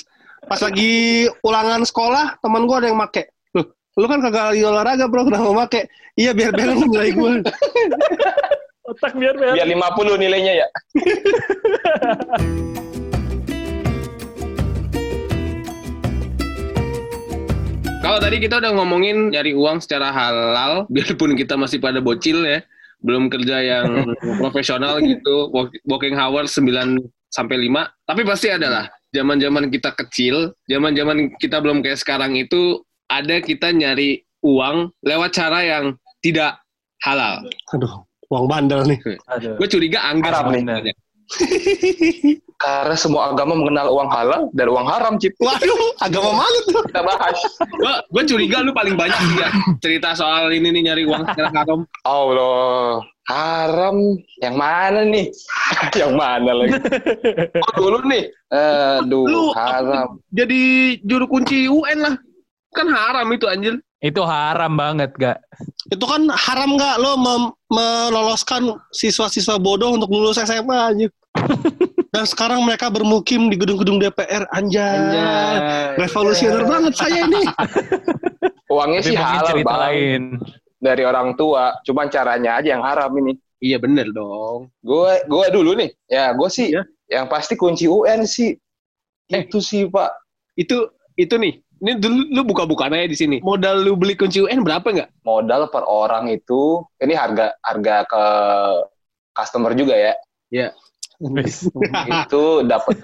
pas 0.49 0.57
lagi 0.57 1.29
ulangan 1.45 1.85
sekolah 1.85 2.41
teman 2.41 2.65
gua 2.65 2.81
ada 2.81 2.89
yang 2.89 2.97
make 2.97 3.29
lu 3.97 4.05
kan 4.05 4.21
kagak 4.21 4.53
lagi 4.53 4.61
olahraga 4.61 5.09
bro. 5.09 5.25
Kenapa 5.25 5.43
mau 5.49 5.57
make? 5.57 5.89
Iya 6.13 6.31
biar 6.37 6.53
balance 6.53 6.85
nilai 6.93 7.11
gua. 7.17 7.41
Otak 8.87 9.13
biar 9.17 9.35
biar. 9.35 9.53
biar 9.57 9.67
50 9.67 10.21
nilainya 10.21 10.53
ya. 10.63 10.67
Kalau 17.97 18.23
tadi 18.23 18.39
kita 18.39 18.63
udah 18.63 18.71
ngomongin 18.71 19.35
nyari 19.35 19.51
uang 19.51 19.83
secara 19.83 20.15
halal, 20.15 20.85
biarpun 20.93 21.35
kita 21.35 21.59
masih 21.59 21.83
pada 21.83 21.99
bocil 21.99 22.39
ya, 22.47 22.63
belum 23.03 23.27
kerja 23.27 23.59
yang 23.59 24.15
profesional 24.39 25.03
gitu, 25.03 25.51
work- 25.51 25.75
working 25.83 26.15
hours 26.15 26.55
9 26.55 27.03
sampai 27.27 27.67
5, 27.67 28.07
tapi 28.07 28.21
pasti 28.23 28.47
ada 28.47 28.67
lah. 28.71 28.85
Zaman-zaman 29.11 29.67
kita 29.67 29.91
kecil, 29.91 30.55
zaman-zaman 30.71 31.35
kita 31.35 31.59
belum 31.59 31.83
kayak 31.83 31.99
sekarang 31.99 32.39
itu, 32.39 32.79
ada 33.07 33.35
kita 33.39 33.71
nyari 33.71 34.09
uang 34.41 34.91
lewat 35.01 35.31
cara 35.31 35.59
yang 35.61 35.85
tidak 36.19 36.59
halal. 36.99 37.41
aduh 37.69 38.03
uang 38.27 38.45
bandel 38.45 38.83
nih 38.83 38.99
Aduh. 39.29 39.55
Gue 39.55 39.67
curiga 39.67 40.03
anggar 40.05 40.33
Haram 40.33 40.51
nih. 40.51 40.59
sebenarnya. 40.59 40.93
karena 42.57 42.95
semua 42.95 43.29
agama 43.29 43.53
mengenal 43.53 43.87
uang 43.89 44.09
halal 44.09 44.41
dan 44.51 44.65
uang 44.65 44.87
haram 44.87 45.13
cip 45.15 45.35
waduh 45.37 45.91
agama 45.99 46.31
mana 46.33 46.57
tuh 46.65 46.81
kita 46.83 47.01
bahas 47.01 47.37
Gue 48.07 48.23
curiga 48.25 48.57
lu 48.59 48.71
paling 48.71 48.95
banyak 48.95 49.19
ya 49.35 49.49
cerita 49.77 50.11
soal 50.13 50.49
ini 50.49 50.71
nih 50.71 50.81
nyari 50.87 51.03
uang 51.03 51.21
secara 51.27 51.51
haram. 51.53 51.83
Allah 52.01 53.03
haram 53.25 53.97
yang 54.39 54.55
mana 54.55 55.03
nih 55.03 55.27
yang 55.99 56.15
mana 56.15 56.51
lagi 56.55 56.79
oh 57.61 57.73
dulu 57.77 57.97
nih 58.07 58.23
aduh 58.49 59.23
Lu- 59.23 59.53
haram 59.53 60.17
Jadi 60.31 60.59
juru 61.03 61.27
kunci 61.27 61.67
UN 61.67 61.99
lah. 62.01 62.15
Kan 62.77 62.87
haram 62.87 63.25
itu 63.27 63.49
anjir. 63.49 63.73
Itu 63.97 64.21
haram 64.21 64.77
banget, 64.77 65.09
gak? 65.17 65.41
itu 65.87 66.03
kan 66.03 66.27
haram 66.27 66.75
nggak 66.75 66.99
lo 66.99 67.15
mem- 67.15 67.55
meloloskan 67.67 68.61
siswa-siswa 68.91 69.55
bodoh 69.55 69.95
untuk 69.95 70.11
lulus 70.11 70.35
SMA 70.35 70.75
aja 70.75 71.07
dan 72.13 72.23
sekarang 72.27 72.59
mereka 72.59 72.91
bermukim 72.91 73.47
di 73.47 73.55
gedung-gedung 73.55 73.95
DPR 73.97 74.43
anjay 74.51 74.99
revolusioner 75.95 76.67
banget 76.67 76.91
saya 76.93 77.23
ini 77.23 77.39
uangnya 78.73 78.99
Tapi 78.99 79.07
sih 79.07 79.15
halal 79.15 79.57
lain. 79.63 80.23
dari 80.77 81.03
orang 81.03 81.33
tua 81.33 81.71
cuman 81.81 82.11
caranya 82.11 82.59
aja 82.59 82.75
yang 82.75 82.83
haram 82.83 83.15
ini 83.17 83.39
Iya 83.57 83.79
bener 83.79 84.11
dong. 84.11 84.69
gue 84.77 85.23
gue 85.23 85.45
dulu 85.49 85.71
nih 85.73 85.89
ya 86.05 86.29
gue 86.29 86.49
sih 86.51 86.69
Iya. 86.69 86.83
yang 87.09 87.25
pasti 87.25 87.55
kunci 87.55 87.87
UN 87.87 88.27
sih 88.27 88.53
Eh. 89.27 89.41
itu 89.41 89.57
sih 89.57 89.87
pak 89.87 90.11
Itu 90.53 90.91
itu 91.15 91.33
nih. 91.33 91.63
Ini 91.77 91.93
dulu 91.95 92.19
lu 92.27 92.41
buka-bukaan 92.43 92.91
aja 92.91 93.05
di 93.05 93.13
sini. 93.13 93.37
Modal 93.39 93.81
lu 93.81 93.93
beli 93.93 94.13
kunci 94.13 94.39
UN 94.39 94.61
berapa 94.61 94.83
nggak? 94.83 95.09
modal 95.21 95.67
per 95.67 95.83
orang 95.83 96.27
itu 96.27 96.79
ini 96.97 97.11
harga 97.11 97.53
harga 97.61 98.03
ke 98.03 98.23
customer 99.33 99.71
juga 99.71 99.93
ya 99.93 100.13
Wis. 101.19 101.67
itu 102.07 102.43
dapat 102.63 102.95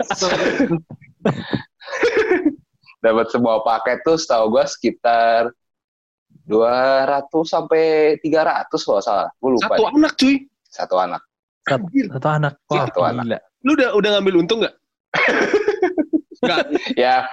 dapat 3.04 3.26
sebuah 3.28 3.58
paket 3.62 3.98
tuh 4.02 4.16
setahu 4.16 4.52
gue 4.52 4.64
sekitar 4.66 5.52
200 6.46 7.28
sampai 7.44 8.16
300 8.20 8.68
kalau 8.72 9.00
salah 9.00 9.28
gue 9.32 9.50
lupa 9.52 9.64
Satu 9.70 9.82
deh. 9.82 9.92
anak 9.94 10.12
cuy. 10.16 10.36
satu 10.66 10.96
anak 10.98 11.22
Satu, 11.64 11.86
satu 12.10 12.30
anak. 12.30 12.54
Wah, 12.68 12.78
Satu 12.84 13.00
anak. 13.02 13.24
gila. 13.24 13.40
Lu 13.64 13.72
udah 13.74 13.90
udah 13.94 14.10
ngambil 14.16 14.36
untung 14.38 14.60
nggak? 14.60 14.76
Nggak. 16.44 16.64
ya 17.04 17.24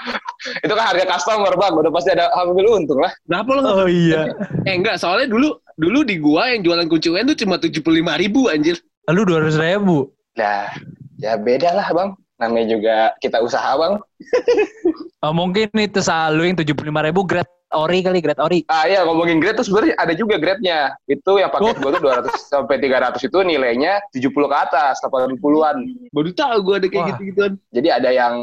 itu 0.62 0.72
kan 0.72 0.84
harga 0.94 1.04
customer 1.04 1.52
bang 1.58 1.72
udah 1.76 1.90
pasti 1.92 2.10
ada 2.14 2.30
ambil 2.38 2.78
untung 2.80 3.02
lah 3.02 3.12
Berapa 3.26 3.50
lu? 3.58 3.60
Oh 3.66 3.88
iya. 3.90 4.30
Eh 4.64 4.74
enggak, 4.78 4.96
soalnya 5.02 5.28
dulu 5.28 5.58
dulu 5.76 6.00
di 6.06 6.16
gua 6.22 6.54
yang 6.54 6.62
jualan 6.64 6.86
kunci 6.86 7.10
UN 7.10 7.28
tuh 7.34 7.38
cuma 7.42 7.58
75 7.58 7.82
ribu 8.22 8.48
anjir. 8.48 8.78
Lalu 9.10 9.20
dua 9.26 9.38
ratus 9.44 9.58
ribu. 9.58 10.08
nah 10.38 10.70
ya 11.18 11.36
beda 11.36 11.74
lah 11.74 11.88
bang 11.90 12.10
namanya 12.40 12.66
juga 12.72 12.96
kita 13.20 13.38
usaha 13.44 13.70
bang. 13.76 13.94
Oh, 15.20 15.36
mungkin 15.36 15.68
itu 15.76 16.00
selalu 16.00 16.48
yang 16.48 16.56
tujuh 16.56 16.72
puluh 16.72 16.88
lima 16.88 17.04
ribu 17.04 17.28
grade 17.28 17.44
ori 17.76 18.00
kali, 18.00 18.24
grade 18.24 18.40
ori. 18.40 18.64
ah 18.72 18.88
iya 18.88 19.04
ngomongin 19.04 19.36
grade 19.36 19.60
tuh 19.60 19.68
sebenarnya 19.68 19.92
ada 20.00 20.16
juga 20.16 20.40
grade-nya 20.40 20.96
itu 21.12 21.36
yang 21.36 21.52
paket 21.52 21.76
gua 21.76 21.92
tuh 21.92 22.00
200 22.24 22.40
sampai 22.56 22.80
300 22.80 23.28
itu 23.28 23.38
nilainya 23.44 24.00
70 24.16 24.32
ke 24.32 24.56
atas 24.56 24.96
80-an 25.04 25.76
Baru 26.08 26.32
tahu 26.32 26.56
gua 26.64 26.80
ada 26.80 26.88
kayak 26.88 27.14
gitu-gituan. 27.14 27.60
jadi 27.68 28.00
ada 28.00 28.10
yang 28.16 28.34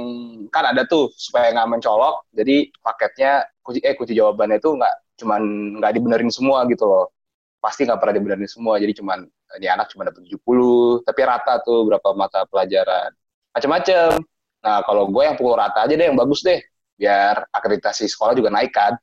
kan 0.53 0.69
ada 0.69 0.85
tuh 0.85 1.09
supaya 1.17 1.49
nggak 1.49 1.65
mencolok 1.65 2.29
jadi 2.37 2.69
paketnya 2.85 3.49
kunci 3.65 3.81
eh 3.81 3.97
kunci 3.97 4.13
jawabannya 4.13 4.61
itu 4.61 4.69
nggak 4.77 4.95
cuman 5.17 5.41
nggak 5.81 5.91
dibenerin 5.97 6.29
semua 6.29 6.61
gitu 6.69 6.85
loh. 6.85 7.09
Pasti 7.57 7.89
nggak 7.89 7.97
pernah 7.97 8.13
dibenerin 8.21 8.45
semua 8.45 8.77
jadi 8.77 8.93
cuman 8.93 9.25
ini 9.57 9.65
anak 9.65 9.89
cuma 9.89 10.05
dapat 10.05 10.29
70 10.29 11.01
tapi 11.09 11.19
rata 11.25 11.57
tuh 11.65 11.89
berapa 11.89 12.13
mata 12.13 12.45
pelajaran 12.45 13.09
macam-macam 13.57 14.21
nah 14.57 14.81
kalau 14.83 15.07
gue 15.07 15.23
yang 15.23 15.37
pukul 15.37 15.53
rata 15.55 15.85
aja 15.85 15.93
deh 15.93 16.07
yang 16.07 16.17
bagus 16.17 16.41
deh. 16.45 16.61
Biar 16.97 17.45
akreditasi 17.53 18.09
sekolah 18.09 18.33
juga 18.33 18.49
naik 18.49 18.73
kan. 18.73 18.97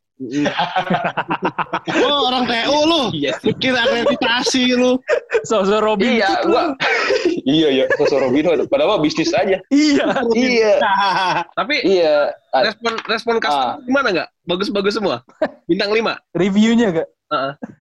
Oh 1.90 2.20
orang 2.30 2.46
TU 2.46 2.78
lu. 2.86 3.02
Iya. 3.10 3.34
mikir 3.42 3.74
akreditasi 3.74 4.78
lu. 4.78 4.94
Sosok 5.42 5.82
Robin 5.82 6.22
iya 6.22 6.38
gua 6.46 6.70
iya 7.58 7.68
iya. 7.74 7.84
Sosok 7.98 8.30
Robin 8.30 8.46
Hood. 8.46 8.70
Padahal 8.70 9.02
bisnis 9.02 9.34
aja. 9.34 9.58
Iya. 9.74 10.06
iya. 10.38 10.78
Tapi 11.58 11.82
iya. 11.82 12.30
Ah, 12.54 12.62
respon 12.62 12.94
respon 13.10 13.34
customer 13.42 13.82
gimana 13.82 14.08
nggak? 14.14 14.28
Bagus-bagus 14.46 14.94
semua. 14.94 15.26
Bintang 15.66 15.90
5. 15.90 16.38
Reviewnya 16.38 16.94
gak? 16.94 17.08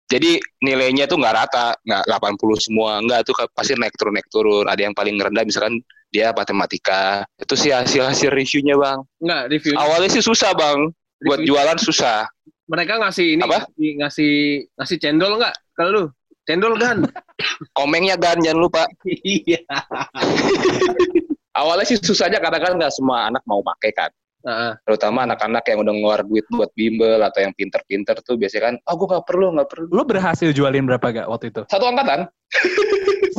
jadi 0.09 0.41
nilainya 0.65 1.05
tuh 1.05 1.21
nggak 1.21 1.37
rata. 1.37 1.77
Nggak 1.85 2.09
80 2.09 2.65
semua. 2.65 2.97
Nggak 3.05 3.29
tuh 3.29 3.37
pasti 3.53 3.77
naik 3.77 3.93
turun 4.01 4.17
naik 4.17 4.29
turun. 4.33 4.65
Ada 4.65 4.89
yang 4.89 4.97
paling 4.97 5.21
rendah 5.21 5.45
misalkan 5.45 5.85
dia 6.12 6.29
matematika 6.31 7.25
itu 7.40 7.55
sih 7.57 7.72
hasil 7.72 8.05
hasil 8.05 8.29
reviewnya 8.29 8.77
bang 8.77 9.01
Enggak, 9.18 9.42
review. 9.48 9.72
awalnya 9.75 10.12
sih 10.12 10.20
susah 10.20 10.53
bang 10.53 10.92
buat 11.25 11.40
Review. 11.40 11.57
jualan 11.57 11.79
susah 11.81 12.29
Mereka 12.68 13.01
ngasih 13.01 13.27
ini 13.37 13.42
Apa? 13.42 13.64
ngasih 13.64 13.88
ngasih 13.98 14.33
ngasih 14.77 14.96
cendol 14.96 15.33
nggak? 15.37 15.55
Kalau 15.72 15.90
lu 15.90 16.03
cendol 16.42 16.72
kan? 16.77 17.05
komengnya 17.77 18.14
gan 18.14 18.38
jangan 18.38 18.61
lupa 18.61 18.83
Iya. 19.25 19.61
awalnya 21.59 21.85
sih 21.85 21.96
susah 21.96 22.29
aja 22.29 22.38
karena 22.38 22.59
kan 22.61 22.72
nggak 22.77 22.92
semua 22.92 23.29
anak 23.29 23.42
mau 23.44 23.61
pakai 23.62 23.92
kan 23.92 24.11
Heeh. 24.42 24.72
terutama 24.83 25.22
anak-anak 25.22 25.62
yang 25.64 25.78
udah 25.81 25.92
ngeluar 25.92 26.20
duit 26.22 26.42
buat 26.48 26.70
bimbel 26.72 27.20
atau 27.20 27.40
yang 27.40 27.52
pinter-pinter 27.52 28.18
tuh 28.20 28.35
biasanya 28.35 28.62
kan 28.64 28.74
oh 28.83 28.94
gue 28.94 29.09
nggak 29.09 29.24
perlu 29.24 29.46
nggak 29.55 29.68
perlu 29.68 29.87
Lu 29.88 30.02
berhasil 30.02 30.50
jualin 30.50 30.83
berapa 30.85 31.07
gak 31.12 31.26
waktu 31.26 31.46
itu? 31.48 31.62
satu 31.64 31.85
angkatan. 31.85 32.26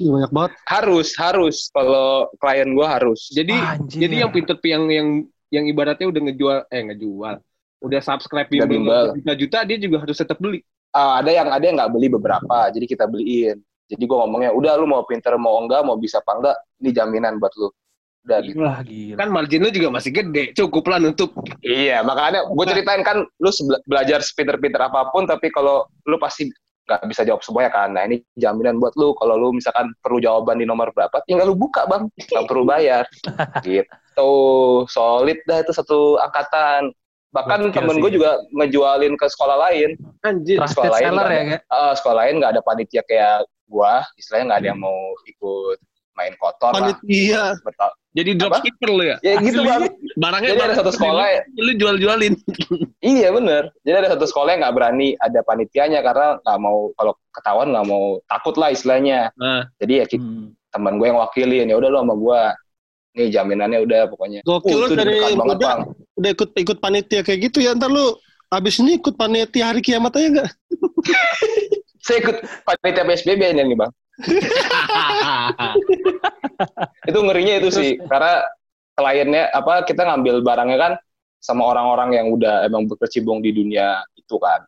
Ih, 0.00 0.08
banyak 0.08 0.32
banget 0.32 0.52
harus 0.64 1.12
harus 1.14 1.68
kalau 1.68 2.24
klien 2.36 2.68
gue 2.68 2.86
harus 2.86 3.28
Jadi 3.28 3.52
Anjir. 3.52 4.00
jadi 4.00 4.14
yang 4.24 4.30
pinter 4.30 4.56
yang 4.62 4.84
yang 4.88 5.08
yang 5.50 5.64
ibaratnya 5.66 6.08
udah 6.08 6.20
ngejual 6.24 6.58
eh 6.68 6.82
ngejual 6.88 7.34
udah 7.80 8.00
subscribe 8.00 8.48
Udah 8.48 8.64
bimbel 8.64 9.02
bimbel. 9.10 9.16
juta-juta 9.20 9.58
dia 9.64 9.76
juga 9.76 9.96
harus 10.00 10.16
tetap 10.16 10.36
beli. 10.36 10.60
Ah, 10.90 11.20
ada 11.20 11.28
yang 11.30 11.48
ada 11.48 11.60
yang 11.60 11.76
nggak 11.76 11.92
beli 11.92 12.08
beberapa 12.08 12.58
jadi 12.68 12.82
kita 12.82 13.04
beliin 13.06 13.60
jadi 13.86 14.00
gue 14.00 14.16
ngomongnya 14.16 14.50
udah 14.50 14.72
lu 14.74 14.86
mau 14.86 15.04
pinter 15.04 15.36
mau 15.36 15.60
enggak 15.60 15.82
mau 15.82 15.94
bisa 15.94 16.18
apa 16.18 16.32
enggak 16.34 16.56
ini 16.78 16.90
jaminan 16.90 17.36
buat 17.36 17.52
lu 17.54 17.68
gitu 18.38 18.62
Wah, 18.62 18.78
gila. 18.86 19.16
Kan 19.18 19.28
margin 19.34 19.66
lu 19.66 19.70
juga 19.74 19.88
masih 19.90 20.10
gede, 20.14 20.54
cukup 20.54 20.86
lah 20.86 21.02
nutup. 21.02 21.34
iya 21.66 22.06
makanya 22.06 22.46
gue 22.46 22.66
ceritain 22.70 23.02
kan 23.02 23.26
lu 23.26 23.50
belajar 23.90 24.22
sepinter-pinter 24.22 24.78
apa 24.78 25.10
pun 25.10 25.26
tapi 25.26 25.50
kalau 25.50 25.90
lu 26.06 26.14
pasti 26.22 26.46
nggak 26.90 27.06
bisa 27.06 27.22
jawab 27.22 27.42
semuanya 27.46 27.70
kan. 27.70 27.94
Nah 27.94 28.02
ini 28.10 28.18
jaminan 28.34 28.82
buat 28.82 28.94
lu 28.98 29.14
kalau 29.14 29.38
lu 29.38 29.54
misalkan 29.54 29.94
perlu 30.02 30.18
jawaban 30.18 30.58
di 30.58 30.66
nomor 30.66 30.90
berapa 30.90 31.22
tinggal 31.30 31.46
lu 31.46 31.54
buka 31.54 31.86
bang. 31.86 32.10
Nggak 32.10 32.44
perlu 32.50 32.64
bayar. 32.66 33.04
Gitu. 33.66 34.32
Solid 34.90 35.38
dah 35.46 35.58
itu 35.62 35.70
satu 35.70 36.18
angkatan. 36.18 36.90
Bahkan 37.30 37.70
Gokil 37.70 37.74
temen 37.78 37.96
gue 38.02 38.10
juga 38.18 38.42
ngejualin 38.50 39.14
ke 39.14 39.26
sekolah 39.30 39.70
lain. 39.70 39.94
Anjir. 40.26 40.58
Trusted 40.58 40.90
sekolah 40.90 40.94
lain 40.98 41.12
ya, 41.14 41.22
ada. 41.22 41.58
Eh, 41.62 41.92
sekolah 41.94 42.16
lain 42.26 42.34
nggak 42.42 42.52
ada 42.58 42.62
panitia 42.66 43.02
kayak 43.06 43.46
gua. 43.70 44.02
Istilahnya 44.18 44.44
nggak 44.50 44.60
ada 44.66 44.68
yang 44.74 44.80
mau 44.82 44.98
ikut 45.30 45.78
main 46.20 46.36
kotor 46.36 46.70
lah. 46.70 46.92
Panitia. 46.92 47.56
Berta- 47.58 47.96
Jadi 48.10 48.30
dropshipper 48.34 48.90
lu 48.90 49.02
ya? 49.02 49.16
Ya 49.20 49.38
gitu 49.38 49.62
bang. 49.62 49.86
Barangnya 50.14 50.52
Jadi 50.52 50.62
ada 50.62 50.76
satu 50.76 50.90
sekolah 50.90 51.24
ya. 51.26 51.40
Lu 51.56 51.72
jual-jualin. 51.74 52.34
Iya 53.00 53.32
bener. 53.32 53.72
Jadi 53.80 53.96
ada 53.96 54.10
satu 54.12 54.26
sekolah 54.26 54.52
yang 54.52 54.60
nggak 54.60 54.76
berani 54.76 55.08
ada 55.16 55.40
panitianya 55.40 56.00
karena 56.00 56.36
nggak 56.38 56.58
mau 56.58 56.92
kalau 56.92 57.12
ketahuan 57.30 57.72
nggak 57.72 57.86
mau 57.86 58.04
takut 58.26 58.52
lah 58.54 58.68
istilahnya. 58.68 59.32
Nah, 59.34 59.64
Jadi 59.76 59.92
ya 59.94 60.04
kita, 60.04 60.20
Hmm. 60.20 60.52
teman 60.68 60.96
gue 60.96 61.06
yang 61.06 61.16
wakilin 61.16 61.66
ya 61.66 61.76
udah 61.76 61.88
lo 61.88 61.98
sama 61.98 62.14
gue. 62.14 62.40
Nih 63.10 63.26
jaminannya 63.28 63.78
udah 63.80 64.00
pokoknya. 64.06 64.40
Gokil 64.42 64.70
Uh, 64.70 64.80
lu 64.80 64.86
dari 64.92 65.16
banget 65.16 65.38
muda 65.40 65.56
bang. 65.56 65.80
udah 66.14 66.30
ikut 66.30 66.50
ikut 66.54 66.78
panitia 66.78 67.20
kayak 67.22 67.40
gitu 67.44 67.58
ya 67.58 67.72
ntar 67.72 67.88
lu 67.88 68.12
abis 68.50 68.78
ini 68.78 68.98
ikut 68.98 69.14
panitia 69.14 69.64
hari 69.66 69.80
kiamat 69.80 70.12
aja 70.12 70.28
nggak? 70.30 70.50
Saya 72.00 72.16
ikut 72.18 72.36
panitia 72.62 73.04
PSBB 73.04 73.42
ini 73.50 73.62
nih 73.64 73.76
bang. 73.76 73.90
Itu 77.08 77.18
ngerinya 77.24 77.54
itu 77.60 77.68
sih 77.72 77.90
karena 78.04 78.44
kliennya 78.94 79.48
apa 79.50 79.82
kita 79.88 80.04
ngambil 80.04 80.44
barangnya 80.44 80.78
kan 80.78 80.92
sama 81.40 81.64
orang-orang 81.72 82.20
yang 82.20 82.26
udah 82.36 82.68
emang 82.68 82.84
berkecimpung 82.84 83.40
di 83.40 83.50
dunia 83.56 84.04
itu 84.12 84.36
kan. 84.36 84.60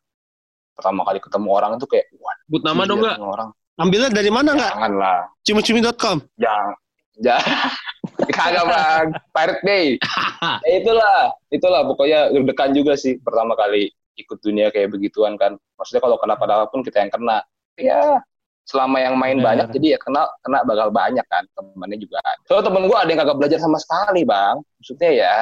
Pertama 0.72 1.04
kali 1.04 1.20
ketemu 1.20 1.48
orang 1.52 1.76
itu 1.76 1.84
kayak 1.84 2.08
wah 2.16 2.32
But 2.48 2.64
nama 2.64 2.88
dong 2.88 3.04
nggak? 3.04 3.20
orang. 3.20 3.52
Ambilnya 3.76 4.08
dari 4.08 4.30
mana 4.32 4.56
nggak? 4.56 4.72
Jangan 4.72 4.92
lah. 4.96 5.20
Cumi-cumi.com. 5.44 6.16
Jangan. 6.40 6.74
Jangan. 7.20 7.68
Kagak 8.36 8.64
bang. 8.64 9.06
Pirate 9.36 9.62
Bay. 9.64 9.86
ya 10.68 10.74
itulah. 10.80 11.16
Itulah 11.52 11.80
pokoknya 11.84 12.32
deg-degan 12.32 12.72
juga 12.72 12.96
sih 12.96 13.20
pertama 13.20 13.52
kali 13.52 13.92
ikut 14.16 14.40
dunia 14.40 14.72
kayak 14.72 14.96
begituan 14.96 15.36
kan. 15.36 15.60
Maksudnya 15.76 16.00
kalau 16.00 16.16
kenapa-napa 16.16 16.72
pun 16.72 16.80
kita 16.80 17.04
yang 17.04 17.12
kena. 17.12 17.44
Ya 17.76 18.24
selama 18.66 19.03
yang 19.03 19.14
main 19.18 19.38
Bener. 19.38 19.46
banyak 19.46 19.66
jadi 19.75 19.87
ya 19.94 19.98
kena 19.98 20.22
kena 20.42 20.59
bakal 20.62 20.88
banyak 20.94 21.27
kan 21.27 21.44
temennya 21.59 21.98
juga. 21.98 22.18
Soalnya 22.46 22.66
temen 22.70 22.83
gue 22.87 22.98
ada 22.98 23.11
yang 23.11 23.20
kagak 23.20 23.38
belajar 23.38 23.59
sama 23.59 23.79
sekali 23.83 24.22
bang. 24.22 24.57
Maksudnya 24.79 25.11
ya 25.11 25.37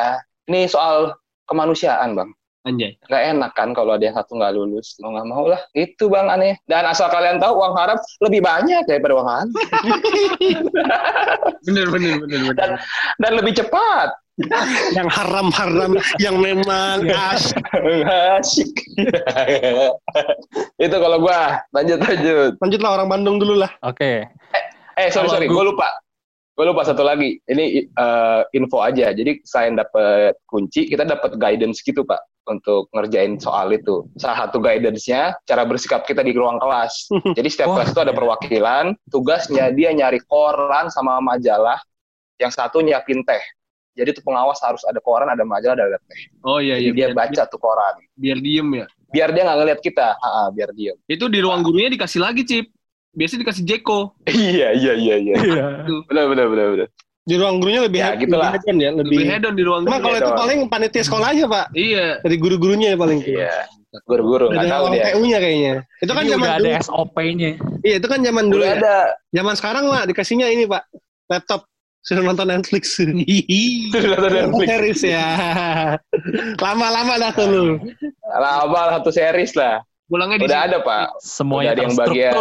ini 0.49 0.67
soal 0.67 1.15
kemanusiaan 1.47 2.17
bang. 2.17 2.31
Anjay. 2.61 2.93
Gak 3.09 3.25
enak 3.33 3.57
kan 3.57 3.73
kalau 3.73 3.97
ada 3.97 4.05
yang 4.05 4.13
satu 4.13 4.37
nggak 4.37 4.53
lulus. 4.53 4.93
Lo 5.01 5.17
nggak 5.17 5.29
mau 5.33 5.49
lah. 5.49 5.65
Itu 5.73 6.13
bang 6.13 6.29
aneh. 6.29 6.61
Dan 6.69 6.85
asal 6.85 7.09
kalian 7.09 7.41
tahu 7.41 7.57
uang 7.57 7.73
haram 7.73 7.97
lebih 8.21 8.45
banyak 8.45 8.85
daripada 8.85 9.13
uang 9.17 9.29
halal. 9.29 9.49
Bener, 11.61 11.93
bener, 11.93 12.17
bener, 12.25 12.41
bener. 12.41 12.55
Dan, 12.57 12.71
dan 13.21 13.33
lebih 13.37 13.53
cepat. 13.53 14.17
Yang 14.97 15.09
haram-haram, 15.13 15.91
yang 16.19 16.37
memang 16.41 17.05
as. 17.11 17.53
Asik. 18.41 18.73
itu 20.85 20.97
kalau 20.97 21.19
gua. 21.21 21.61
Lanjut 21.75 21.99
lanjut. 22.01 22.53
Lanjutlah 22.59 22.91
orang 23.01 23.09
Bandung 23.09 23.37
dulu 23.39 23.61
lah. 23.61 23.71
Oke. 23.85 24.27
Eh 24.97 25.09
sorry 25.13 25.29
Kalau 25.29 25.35
sorry, 25.37 25.47
gua- 25.49 25.57
gue 25.63 25.65
lupa. 25.77 25.89
Gue 26.59 26.67
lupa 26.69 26.83
satu 26.85 27.01
lagi. 27.01 27.41
Ini 27.49 27.89
eh, 27.89 28.41
info 28.53 28.85
aja. 28.85 29.17
Jadi 29.17 29.41
selain 29.49 29.81
dapat 29.81 30.37
kunci, 30.45 30.93
kita 30.93 31.09
dapat 31.09 31.41
guidance 31.41 31.81
gitu 31.81 32.05
pak 32.05 32.21
untuk 32.49 32.91
ngerjain 32.93 33.41
soal 33.41 33.73
itu. 33.73 34.05
Salah 34.21 34.45
satu 34.49 34.61
guidance-nya 34.61 35.39
cara 35.49 35.63
bersikap 35.65 36.05
kita 36.05 36.21
di 36.21 36.37
ruang 36.37 36.61
kelas. 36.61 37.09
Jadi 37.39 37.49
setiap 37.49 37.73
Wah. 37.73 37.77
kelas 37.81 37.97
itu 37.97 38.01
ada 38.03 38.13
perwakilan. 38.13 38.93
Tugasnya 39.09 39.73
dia 39.73 39.95
nyari 39.95 40.21
koran 40.29 40.93
sama 40.93 41.17
majalah. 41.23 41.81
Yang 42.37 42.57
satu 42.61 42.81
nyiapin 42.85 43.21
teh. 43.25 43.41
Jadi 44.01 44.17
tuh 44.17 44.25
pengawas 44.25 44.57
harus 44.65 44.81
ada 44.89 44.97
koran, 44.99 45.29
ada 45.29 45.45
majalah, 45.45 45.77
ada 45.77 46.01
teh. 46.09 46.21
Oh 46.41 46.57
iya, 46.57 46.81
Jadi 46.81 46.89
iya. 46.89 46.93
dia 46.97 47.07
biar, 47.13 47.29
baca 47.29 47.43
tuh 47.45 47.61
koran. 47.61 47.95
biar 48.17 48.39
diem 48.41 48.69
ya. 48.81 48.87
Biar 49.13 49.29
dia 49.31 49.43
nggak 49.45 49.59
ngeliat 49.61 49.81
kita. 49.85 50.07
Ha, 50.17 50.49
biar 50.51 50.71
diem. 50.73 50.97
Itu 51.05 51.29
di 51.29 51.39
ruang 51.39 51.61
gurunya 51.61 51.93
dikasih 51.93 52.25
lagi, 52.25 52.49
Cip. 52.49 52.73
Biasanya 53.13 53.41
dikasih 53.45 53.63
Jeko. 53.69 54.17
iya 54.31 54.73
iya 54.73 54.93
iya 54.97 55.15
iya. 55.21 55.35
Iya. 55.37 55.65
Benar 56.09 56.25
benar 56.33 56.47
benar 56.49 56.67
benar. 56.73 56.89
Di 57.21 57.35
ruang 57.37 57.61
gurunya 57.61 57.85
lebih 57.85 58.01
Ya, 58.01 58.17
gitulah. 58.17 58.49
lebih 58.49 58.63
hedon 58.65 58.77
ya, 58.81 58.91
lebih. 58.97 59.17
Lebih 59.21 59.27
hedon 59.29 59.55
di 59.55 59.63
ruang 59.67 59.83
Cuma 59.85 59.99
guru. 59.99 60.05
kalau 60.09 60.17
itu 60.17 60.25
Hedon. 60.25 60.41
paling 60.41 60.59
panitia 60.67 61.03
sekolahnya 61.05 61.45
pak, 61.47 61.67
Iya. 61.77 62.07
dari 62.25 62.37
guru-gurunya 62.41 62.89
ya 62.95 62.99
paling. 62.99 63.21
Iya. 63.21 63.53
Guru-guru 64.07 64.47
nggak 64.49 64.67
tahu 64.71 64.85
dia. 64.95 65.03
PU-nya 65.11 65.39
kayaknya. 65.39 65.73
Itu 65.99 66.13
kan 66.15 66.23
zaman 66.25 66.47
udah 66.47 66.55
dulu. 66.57 66.67
ada 66.71 66.81
SOP-nya. 66.81 67.51
Iya, 67.83 67.95
itu 67.99 68.07
kan 68.07 68.19
zaman 68.23 68.45
dulu 68.47 68.63
Udah 68.63 68.71
ya. 68.71 68.79
ada. 68.79 68.97
Zaman 69.35 69.55
sekarang 69.59 69.85
lah 69.91 70.03
dikasihnya 70.07 70.47
ini 70.49 70.65
pak, 70.65 70.83
laptop. 71.27 71.67
Sudah 72.01 72.23
nonton 72.25 72.49
Netflix. 72.49 72.97
Sudah 73.01 74.17
ada 74.17 74.29
Netflix. 74.33 74.69
Series 74.69 75.01
ya. 75.05 75.29
Lama-lama 76.57 77.21
dah 77.21 77.31
tuh 77.37 77.47
lu. 77.47 77.65
Lama 78.25 78.99
satu 79.01 79.11
series 79.13 79.53
lah. 79.57 79.85
Pulangnya 80.11 80.43
di 80.43 80.47
Udah 80.51 80.61
ada 80.67 80.79
pak. 80.83 81.23
Semuanya 81.23 81.71
Udah 81.71 81.73
ada 81.77 81.83
yang 81.87 81.97
bagian. 81.97 82.33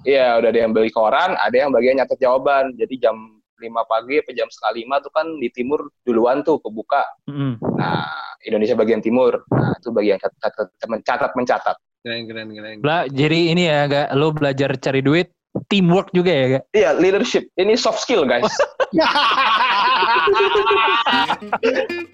Iya 0.00 0.26
udah 0.40 0.48
ada 0.52 0.60
yang 0.60 0.72
beli 0.72 0.90
koran, 0.92 1.30
ada 1.36 1.56
yang 1.56 1.70
bagian 1.72 1.96
nyatet 1.96 2.18
jawaban. 2.20 2.76
Jadi 2.76 2.94
jam 3.00 3.16
5 3.60 3.68
pagi 3.84 4.16
apa 4.16 4.32
jam 4.32 4.48
setengah 4.48 4.72
lima 4.80 4.96
tuh 5.04 5.12
kan 5.12 5.26
di 5.36 5.48
timur 5.52 5.92
duluan 6.04 6.40
tuh 6.40 6.60
kebuka. 6.60 7.04
Mm. 7.28 7.60
Nah 7.76 8.08
Indonesia 8.44 8.76
bagian 8.76 9.00
timur. 9.04 9.44
Nah 9.52 9.76
itu 9.76 9.92
bagian 9.92 10.16
catat, 10.20 10.36
catat, 10.40 10.88
mencatat 10.88 11.30
mencatat. 11.36 11.76
Keren, 12.00 12.24
keren, 12.24 12.48
keren. 12.56 12.76
Bela, 12.80 13.04
jadi 13.12 13.52
ini 13.52 13.68
ya, 13.68 13.84
gak 13.84 14.08
lo 14.16 14.32
belajar 14.32 14.72
cari 14.80 15.04
duit, 15.04 15.28
teamwork 15.70 16.10
juga 16.14 16.30
ya, 16.30 16.44
gak? 16.58 16.64
Iya 16.74 16.90
leadership. 16.98 17.46
Ini 17.58 17.74
soft 17.78 18.02
skill 18.02 18.26
guys. 18.26 18.50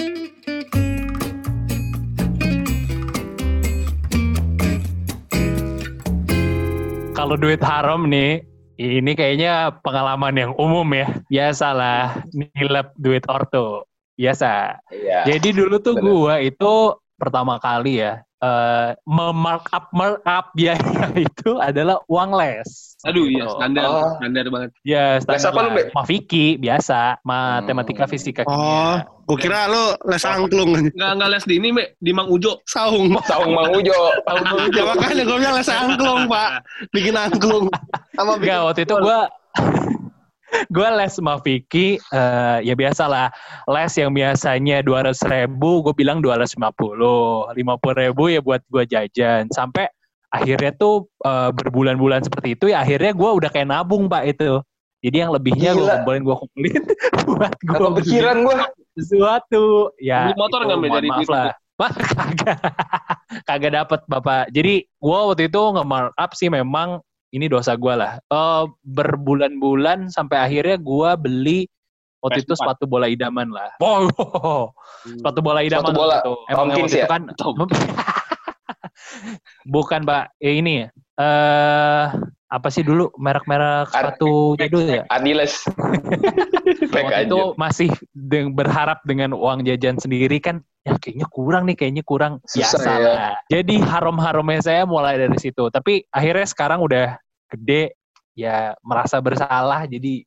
Kalau 7.16 7.32
duit 7.40 7.64
haram 7.64 8.12
nih, 8.12 8.44
ini 8.76 9.16
kayaknya 9.16 9.72
pengalaman 9.80 10.36
yang 10.36 10.52
umum 10.60 10.84
ya. 10.92 11.08
Biasalah, 11.32 12.28
nilep 12.36 12.92
duit 13.00 13.24
orto. 13.24 13.88
Biasa. 14.20 14.76
Iya. 14.92 15.24
Jadi 15.24 15.56
dulu 15.56 15.80
tuh 15.80 15.96
bener. 15.96 16.04
gua 16.04 16.34
itu 16.44 16.92
pertama 17.16 17.56
kali 17.56 18.04
ya, 18.04 18.20
eh 18.36 18.90
memarkup 19.02 19.88
markup 19.90 20.52
biaya 20.56 20.76
itu 21.16 21.56
adalah 21.56 21.96
uang 22.04 22.36
les. 22.36 22.92
Aduh, 23.04 23.24
iya, 23.24 23.46
Gitu. 23.46 23.54
standar. 23.54 23.84
Oh. 23.86 24.12
Standar 24.18 24.44
banget. 24.50 24.70
Ya, 24.82 25.16
Les 25.16 25.24
apa 25.24 25.60
lu, 25.62 25.68
standar. 25.70 25.94
Mafiki, 25.94 26.46
biasa. 26.56 27.00
Matematika, 27.22 28.04
Hmm. 28.04 28.12
fisika, 28.12 28.42
Oh, 28.44 28.52
kimia. 28.98 29.24
gua 29.24 29.36
kira 29.38 29.60
lu 29.68 29.84
les 30.04 30.24
angklung. 30.24 30.70
Nggak, 30.90 31.10
nggak 31.16 31.28
les 31.30 31.44
di 31.46 31.54
ini, 31.56 31.68
Me. 31.70 31.84
Di 31.96 32.10
Mang 32.10 32.28
Ujo. 32.28 32.60
Saung. 32.66 33.14
Saung 33.24 33.52
Mang 33.52 33.72
Ujo. 33.72 33.94
Ya 34.74 34.82
makanya 34.84 35.22
gua 35.22 35.38
bilang 35.38 35.56
les 35.56 35.70
angklung, 35.70 36.20
Pak. 36.26 36.50
Bikin 36.90 37.14
angklung. 37.14 37.64
Sama 38.12 38.36
bikin 38.36 38.52
Enggak, 38.52 38.60
waktu 38.66 38.80
itu 38.84 38.94
gue 38.96 39.18
gue 40.74 40.88
les 40.98 41.14
Mafiki, 41.22 41.98
eh, 41.98 42.58
ya 42.62 42.74
biasa 42.78 43.04
lah. 43.10 43.28
Les 43.66 43.92
yang 43.98 44.14
biasanya 44.14 44.82
200 44.82 45.18
ribu, 45.26 45.82
gue 45.82 45.94
bilang 45.96 46.22
250. 46.22 47.50
50 47.52 48.02
ribu 48.02 48.22
ya 48.30 48.40
buat 48.42 48.62
gue 48.70 48.84
jajan. 48.86 49.50
Sampai 49.50 49.90
akhirnya 50.30 50.72
tuh 50.76 51.10
eh, 51.24 51.50
berbulan-bulan 51.50 52.26
seperti 52.26 52.54
itu, 52.58 52.70
ya 52.70 52.82
akhirnya 52.82 53.12
gue 53.14 53.30
udah 53.30 53.50
kayak 53.50 53.68
nabung, 53.68 54.06
Pak, 54.06 54.24
itu. 54.26 54.62
Jadi 55.04 55.16
yang 55.22 55.30
lebihnya 55.30 55.70
gue 55.76 55.86
kumpulin, 55.86 56.22
gue 56.24 56.36
kumpulin 56.40 56.82
buat 57.28 57.52
gue 57.62 57.76
Gak 57.76 57.80
kepikiran 58.00 58.36
gue. 58.42 58.56
sesuatu. 58.96 59.92
Ya, 60.00 60.32
Beli 60.32 60.34
motor 60.40 60.60
itu, 60.64 60.72
nggak, 60.72 60.90
dari 60.98 61.08
maaf 61.12 61.28
lah. 61.28 61.46
Wah, 61.80 61.92
kagak. 61.92 62.58
kagak 63.44 63.72
dapet, 63.76 64.00
Bapak. 64.08 64.48
Jadi, 64.48 64.88
gue 64.88 65.18
waktu 65.28 65.52
itu 65.52 65.60
nge-markup 65.60 66.30
sih 66.32 66.48
memang 66.48 67.04
ini 67.34 67.46
dosa 67.46 67.74
gue 67.74 67.94
lah. 67.94 68.18
Eh, 68.22 68.64
berbulan-bulan 68.84 70.10
sampai 70.10 70.38
akhirnya 70.38 70.76
gue 70.78 71.10
beli 71.18 71.58
waktu 72.22 72.42
itu 72.42 72.54
PS4. 72.54 72.60
sepatu 72.62 72.84
bola 72.86 73.06
idaman 73.06 73.48
lah. 73.50 73.70
Wow, 73.78 74.72
sepatu 75.04 75.40
bola 75.42 75.60
idaman 75.62 75.90
Sepatu 75.90 75.98
bola. 75.98 76.14
waktu 76.18 76.30
itu. 76.30 76.34
Emang 76.50 76.66
Tomkins 76.70 76.82
waktu 76.82 76.90
itu 76.90 76.98
ya? 76.98 77.06
kan 77.08 77.22
Tom. 77.38 77.54
bukan, 79.74 80.00
Pak. 80.06 80.24
Ya, 80.38 80.52
ini 80.52 80.72
ya. 80.84 80.88
Eh 81.16 82.06
apa 82.46 82.70
sih 82.70 82.86
dulu 82.86 83.10
merek-merek 83.18 83.90
sepatu 83.90 84.54
dulu 84.54 84.86
ya? 84.86 85.02
Adiles. 85.10 85.66
Baik 86.94 87.04
waktu 87.10 87.26
itu 87.26 87.40
masih 87.58 87.90
deng- 88.14 88.54
berharap 88.54 89.02
dengan 89.02 89.34
uang 89.34 89.66
jajan 89.66 89.98
sendiri 89.98 90.38
kan 90.38 90.62
ya 90.86 90.94
kayaknya 91.02 91.26
kurang 91.26 91.66
nih 91.66 91.74
kayaknya 91.74 92.04
kurang 92.06 92.38
Susah 92.46 92.78
biasa 92.78 92.90
ya. 92.94 92.98
lah. 93.02 93.34
Jadi 93.50 93.74
harum-harumnya 93.82 94.60
saya 94.62 94.82
mulai 94.86 95.18
dari 95.18 95.34
situ. 95.36 95.66
Tapi 95.66 96.06
akhirnya 96.08 96.46
sekarang 96.46 96.78
udah 96.78 97.18
gede 97.50 97.98
ya 98.38 98.70
merasa 98.86 99.18
bersalah 99.18 99.90
jadi 99.90 100.22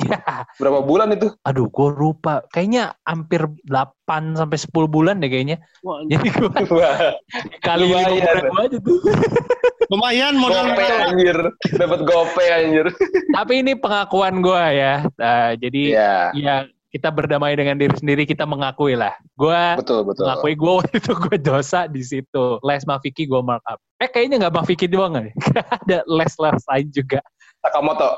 ya 0.08 0.48
Berapa 0.56 0.80
bulan 0.80 1.12
itu? 1.12 1.28
aduh 1.44 1.68
gue 1.68 1.88
lupa 1.92 2.40
kayaknya 2.48 2.96
hampir 3.04 3.44
8 3.68 4.32
sampai 4.34 4.58
10 4.58 4.72
bulan 4.88 5.20
deh 5.20 5.28
kayaknya. 5.28 5.60
Wah, 5.84 6.00
Jadi 6.02 6.26
gue 6.26 6.48
Wah, 6.74 7.14
kali 7.62 7.84
Lumayan. 7.86 8.50
aja 8.50 8.78
tuh. 8.80 8.98
Lumayan 9.92 10.34
modal 10.38 10.70
gope 10.70 10.86
anjir. 10.86 11.38
Dapat 11.74 12.00
gope 12.02 12.44
anjir. 12.46 12.86
Tapi 13.30 13.52
ini 13.60 13.72
pengakuan 13.74 14.38
gue 14.40 14.64
ya. 14.72 15.02
Eh, 15.04 15.50
jadi 15.60 15.82
Iya, 15.92 16.14
ya 16.32 16.56
kita 16.90 17.08
berdamai 17.14 17.54
dengan 17.54 17.78
diri 17.78 17.94
sendiri 17.94 18.26
kita 18.26 18.42
mengakui 18.42 18.98
lah. 18.98 19.14
Gue 19.38 19.78
betul 19.78 20.02
betul. 20.02 20.26
mengakui 20.26 20.54
gue 20.58 20.72
waktu 20.82 20.96
itu 20.98 21.12
gue 21.14 21.36
dosa 21.38 21.86
di 21.86 22.02
situ. 22.02 22.58
Les 22.66 22.82
Mafiki 22.82 23.30
gue 23.30 23.38
markup. 23.38 23.78
Eh 24.02 24.10
kayaknya 24.10 24.46
nggak 24.46 24.54
Mafiki 24.58 24.90
doang 24.90 25.14
nih. 25.14 25.34
Ada 25.86 26.02
les-les 26.10 26.62
lain 26.66 26.88
juga. 26.90 27.20
Sakamoto. 27.60 28.16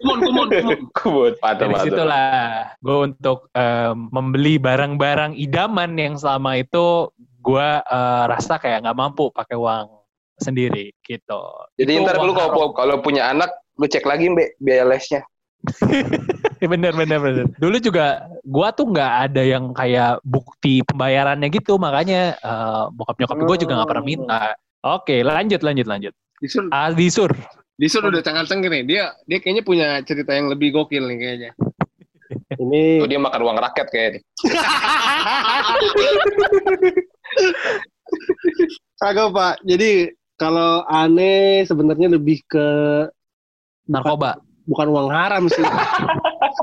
Kumon, 0.00 0.18
kumon, 0.24 0.48
kumon. 0.96 1.32
Patah 1.44 1.68
Dari 1.68 1.74
patah. 1.74 1.84
situlah 1.84 2.30
gue 2.80 2.96
untuk 3.12 3.38
eh, 3.52 3.92
membeli 3.92 4.56
barang-barang 4.56 5.36
idaman 5.36 5.92
yang 6.00 6.14
selama 6.16 6.56
itu 6.56 7.12
gue 7.44 7.68
eh, 7.84 8.24
rasa 8.32 8.56
kayak 8.56 8.88
nggak 8.88 8.96
mampu 8.96 9.28
pakai 9.28 9.60
uang 9.60 9.92
sendiri 10.40 10.92
gitu. 11.04 11.42
Jadi 11.76 11.92
Itu 11.96 12.04
ntar 12.04 12.20
lu 12.20 12.32
kalau 12.32 12.72
kalau 12.72 12.96
punya 13.00 13.28
anak, 13.32 13.52
lu 13.76 13.88
cek 13.88 14.04
lagi 14.04 14.32
mbak 14.32 14.56
biaya 14.60 14.84
lesnya. 14.88 15.20
bener 16.72 16.92
bener 16.94 17.18
bener. 17.18 17.46
Dulu 17.58 17.76
juga 17.78 18.26
gua 18.46 18.70
tuh 18.74 18.90
nggak 18.90 19.12
ada 19.30 19.42
yang 19.42 19.74
kayak 19.74 20.22
bukti 20.22 20.82
pembayarannya 20.86 21.48
gitu, 21.50 21.78
makanya 21.78 22.36
eh, 22.38 22.84
bokap 22.94 23.16
nyokap 23.18 23.38
gue 23.42 23.56
juga 23.66 23.72
nggak 23.80 23.90
pernah 23.90 24.06
minta. 24.06 24.40
Oke, 24.86 25.22
lanjut 25.26 25.60
lanjut 25.66 25.86
lanjut. 25.88 26.14
Disur, 26.38 26.68
Ah, 26.70 26.92
disur. 26.92 27.32
Disur 27.76 28.02
udah 28.08 28.22
cengar-cengir 28.24 28.70
nih. 28.72 28.84
Dia 28.88 29.04
dia 29.28 29.38
kayaknya 29.40 29.64
punya 29.64 30.00
cerita 30.04 30.32
yang 30.32 30.48
lebih 30.52 30.72
gokil 30.72 31.04
nih 31.08 31.18
kayaknya. 31.18 31.50
Ini 32.62 33.02
Tuh 33.02 33.08
dia 33.10 33.20
makan 33.22 33.40
uang 33.42 33.58
rakyat 33.58 33.88
kayaknya. 33.90 34.20
kagak 39.00 39.28
pak. 39.34 39.54
Jadi 39.66 39.90
kalau 40.36 40.84
aneh 40.86 41.64
sebenarnya 41.64 42.16
lebih 42.16 42.44
ke 42.46 42.66
Narkoba. 43.86 44.42
bukan 44.66 44.86
uang 44.90 45.08
haram 45.14 45.46
sih. 45.46 45.62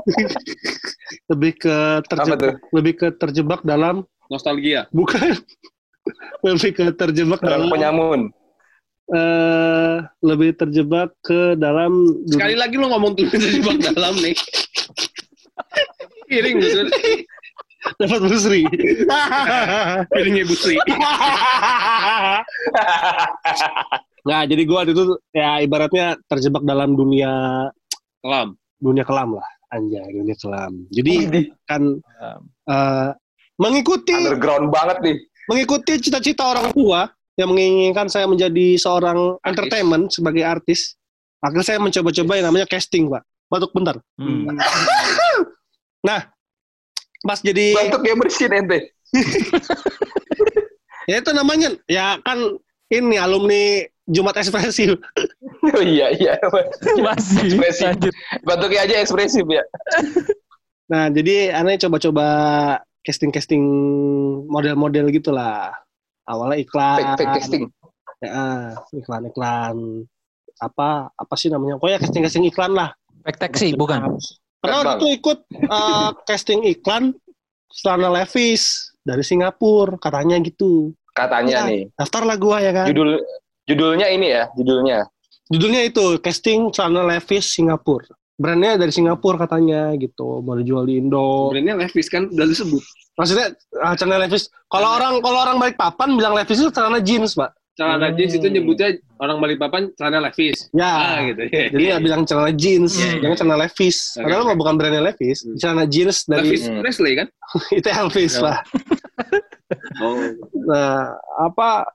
lebih 1.32 1.52
ke 1.56 1.76
terjebak, 2.06 2.40
lebih 2.70 2.92
ke 2.94 3.06
terjebak 3.14 3.60
dalam 3.62 4.04
Nostalgia. 4.26 4.84
bukan 4.90 5.36
lebih 6.46 6.70
ke 6.72 6.84
terjebak 6.92 7.40
Orang 7.40 7.50
dalam 7.50 7.68
penyamun. 7.70 8.20
eh 9.06 9.96
lebih 10.20 10.56
terjebak 10.56 11.12
ke 11.20 11.54
dalam 11.54 12.08
Sekali 12.24 12.56
lagi 12.56 12.74
lu 12.74 12.88
ngomong 12.88 13.12
tuh 13.14 13.28
terjebak 13.28 13.76
dalam 13.88 14.16
nih. 14.16 14.32
Piring 16.24 16.56
Disur. 16.56 16.88
dapat 17.94 18.20
busri. 18.24 18.64
Piringnya 20.08 20.48
Bu 20.48 20.56
Sri. 20.56 20.80
Nah, 24.24 24.40
jadi 24.48 24.62
gua 24.64 24.82
waktu 24.82 24.96
itu 24.96 25.04
ya 25.30 25.60
ibaratnya 25.60 26.16
terjebak 26.24 26.64
dalam 26.64 26.96
dunia 26.96 27.28
Kelam. 28.18 28.56
dunia 28.80 29.04
kelam 29.04 29.36
lah, 29.36 29.44
anjay 29.74 30.06
dunia 30.14 30.36
kelam. 30.38 30.72
Jadi 30.94 31.14
kan 31.66 31.82
Um, 31.98 32.40
eh, 32.70 33.10
mengikuti 33.60 34.14
Underground 34.16 34.72
banget 34.72 34.98
nih. 35.04 35.16
mengikuti 35.44 35.92
cita-cita 36.00 36.40
orang 36.56 36.72
tua 36.72 37.12
yang 37.36 37.52
menginginkan 37.52 38.08
saya 38.08 38.24
menjadi 38.24 38.80
seorang 38.80 39.36
Artis. 39.36 39.50
entertainment 39.50 40.04
sebagai 40.08 40.40
artis. 40.46 40.96
Akhirnya 41.44 41.66
saya 41.68 41.78
mencoba-coba 41.82 42.32
yang 42.40 42.46
namanya 42.48 42.64
casting, 42.64 43.12
Pak. 43.12 43.20
Batuk 43.52 43.76
bentar. 43.76 44.00
hmm. 44.16 44.56
Pas 47.24 47.40
jadi 47.40 47.72
Batuk 47.72 48.04
ya 48.04 48.14
bersin 48.20 48.52
ente. 48.52 48.78
ya 51.10 51.24
itu 51.24 51.30
namanya 51.32 51.72
ya 51.88 52.20
kan 52.20 52.36
ini 52.92 53.16
alumni 53.16 53.88
Jumat 54.04 54.36
Ekspresi. 54.36 54.92
Oh 55.72 55.80
iya 55.80 56.12
iya. 56.12 56.32
Masih. 57.06 57.56
Ekspresi. 57.56 57.82
Lanjut. 57.88 58.12
Batuknya 58.44 58.80
aja 58.84 58.94
ekspresif 59.00 59.44
ya. 59.48 59.64
Nah, 60.84 61.08
jadi 61.08 61.48
aneh 61.48 61.80
coba-coba 61.80 62.26
casting-casting 63.00 63.64
model-model 64.52 65.08
gitulah. 65.08 65.72
Awalnya 66.28 66.60
iklan. 66.60 66.98
Fake, 67.00 67.16
fake 67.24 67.34
testing. 67.40 67.62
Ya, 68.20 68.76
iklan-iklan 68.92 70.04
apa 70.60 71.08
apa 71.08 71.34
sih 71.40 71.48
namanya? 71.48 71.80
Pokoknya 71.80 72.04
casting-casting 72.04 72.44
iklan 72.52 72.76
lah. 72.76 72.92
Fake 73.24 73.40
taxi, 73.40 73.72
bukan? 73.72 74.20
Pernah 74.60 74.76
waktu 74.84 74.96
itu 74.96 75.06
ikut 75.24 75.38
eh, 75.56 76.10
casting 76.28 76.60
iklan 76.68 77.16
celana 77.72 78.12
Levi's 78.12 78.92
dari 79.00 79.24
Singapura 79.24 79.96
katanya 79.96 80.36
gitu. 80.44 80.92
Katanya 81.16 81.64
Ya. 81.64 81.68
nih. 81.68 81.82
Daftar 81.96 82.28
lah 82.28 82.36
gua 82.36 82.60
ya 82.60 82.76
kan. 82.76 82.92
Judul 82.92 83.24
judulnya 83.64 84.12
ini 84.12 84.36
ya, 84.36 84.52
judulnya. 84.52 85.08
Judulnya 85.48 85.84
itu 85.84 86.16
casting 86.18 86.72
celana 86.72 87.04
Levi's 87.04 87.52
Singapura. 87.52 88.08
Brandnya 88.34 88.74
dari 88.74 88.90
Singapura 88.90 89.38
katanya 89.38 89.94
gitu, 89.94 90.42
mau 90.42 90.58
dijual 90.58 90.88
di 90.88 90.98
Indo. 90.98 91.52
Brandnya 91.54 91.76
Levi's 91.76 92.08
kan 92.08 92.26
udah 92.26 92.46
disebut. 92.48 92.82
Maksudnya 93.14 93.54
ah, 93.78 93.94
celana 93.94 94.26
Levi's. 94.26 94.50
Kalau 94.66 94.88
orang 94.90 95.22
kalau 95.22 95.38
orang 95.38 95.56
balik 95.58 95.76
papan 95.76 96.16
bilang 96.16 96.34
Levi's 96.34 96.58
itu 96.58 96.72
celana 96.72 96.98
jeans, 96.98 97.36
Pak. 97.36 97.52
Celana 97.74 98.06
Hmm. 98.06 98.14
jeans 98.14 98.32
itu 98.34 98.46
nyebutnya 98.46 98.94
orang 99.18 99.38
Balikpapan 99.38 99.90
celana 99.94 100.30
Levi's. 100.30 100.70
Ya. 100.70 100.86
Ah 100.86 101.18
gitu. 101.26 101.42
Jadi 101.74 101.84
ya 101.84 101.98
bilang 101.98 102.22
celana 102.22 102.50
jeans, 102.50 102.94
iya. 102.96 103.18
jangan 103.18 103.36
celana 103.36 103.56
Levi's. 103.66 104.14
Oke, 104.14 104.22
Padahal 104.24 104.42
mah 104.46 104.56
bukan 104.56 104.74
brandnya 104.78 105.02
Levi's, 105.04 105.38
Hmm. 105.42 105.58
celana 105.58 105.84
jeans 105.84 106.22
dari 106.24 106.42
Levi's 106.48 106.64
Hmm. 106.66 106.80
Presley 106.82 107.12
kan? 107.14 107.26
itu 107.78 107.88
Elvis, 107.90 108.34
Ya. 108.38 108.62
Oh. 110.00 110.18
Nah, 110.68 111.12
apa 111.40 111.88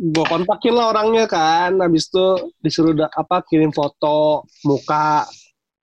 gue 0.00 0.24
kontakin 0.26 0.74
lah 0.74 0.92
orangnya 0.96 1.24
kan, 1.28 1.76
habis 1.80 2.08
itu 2.08 2.52
disuruh 2.64 2.96
da- 2.96 3.12
apa 3.12 3.44
kirim 3.44 3.70
foto 3.74 4.48
muka, 4.64 5.28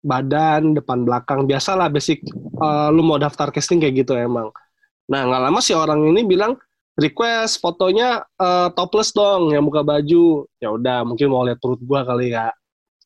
badan, 0.01 0.73
depan 0.77 1.03
belakang, 1.05 1.45
biasalah 1.49 1.89
basic. 1.91 2.21
eh, 2.57 2.89
lu 2.89 3.05
mau 3.05 3.21
daftar 3.21 3.53
casting 3.53 3.77
kayak 3.83 4.01
gitu 4.05 4.17
emang. 4.17 4.49
Nah, 5.11 5.21
nggak 5.29 5.41
lama 5.49 5.59
si 5.61 5.73
orang 5.77 6.01
ini 6.09 6.25
bilang 6.25 6.57
request 6.97 7.61
fotonya 7.61 8.25
eh, 8.39 8.69
topless 8.73 9.13
dong, 9.13 9.53
yang 9.53 9.63
buka 9.67 9.81
baju. 9.85 10.45
Ya 10.61 10.69
udah, 10.73 11.05
mungkin 11.05 11.29
mau 11.29 11.45
lihat 11.45 11.59
perut 11.61 11.81
gua 11.85 12.01
kali 12.07 12.33
ya. 12.33 12.49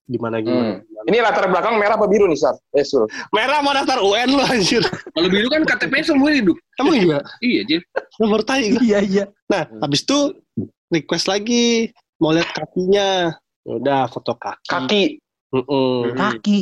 Gimana 0.08 0.40
gimana. 0.44 0.80
Hmm. 0.80 0.91
Ini 1.08 1.18
latar 1.24 1.50
belakang 1.50 1.82
merah 1.82 1.98
apa 1.98 2.06
biru 2.06 2.30
nih, 2.30 2.38
Sar? 2.38 2.56
Eh, 2.78 2.86
Sul. 2.86 3.10
Merah 3.34 3.62
mau 3.66 3.74
daftar 3.74 3.98
UN 4.02 4.30
lu 4.38 4.44
anjir. 4.46 4.84
Kalau 4.86 5.30
biru 5.30 5.48
kan 5.50 5.66
KTP 5.66 5.94
semua 6.06 6.30
hidup. 6.30 6.58
Emang 6.78 6.96
iya? 6.98 7.20
Iya, 7.42 7.62
Jil. 7.66 7.82
Nomor 8.22 8.46
tai. 8.46 8.74
Iya, 8.78 9.00
iya. 9.02 9.26
Nah, 9.50 9.66
habis 9.82 10.06
itu 10.06 10.38
request 10.94 11.26
lagi 11.32 11.90
mau 12.22 12.34
lihat 12.36 12.50
kakinya. 12.54 13.34
Ya 13.62 13.74
udah 13.78 14.02
foto 14.10 14.34
kaki. 14.38 14.68
Kaki. 14.70 15.04
Mm-mm. 15.54 16.18
Kaki. 16.18 16.60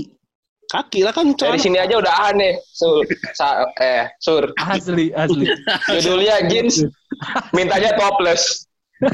Kaki 0.69 0.99
lah 1.02 1.13
kan 1.17 1.34
Dari 1.34 1.58
celana. 1.58 1.65
sini 1.65 1.78
aja 1.82 1.95
udah 1.97 2.15
aneh, 2.30 2.54
Sul. 2.62 3.02
Sa 3.34 3.65
eh, 3.82 4.06
Sur. 4.21 4.54
Asli, 4.62 5.10
asli. 5.17 5.49
Judulnya 5.97 6.45
jeans, 6.45 6.86
mintanya 7.58 7.97
topless. 7.97 8.69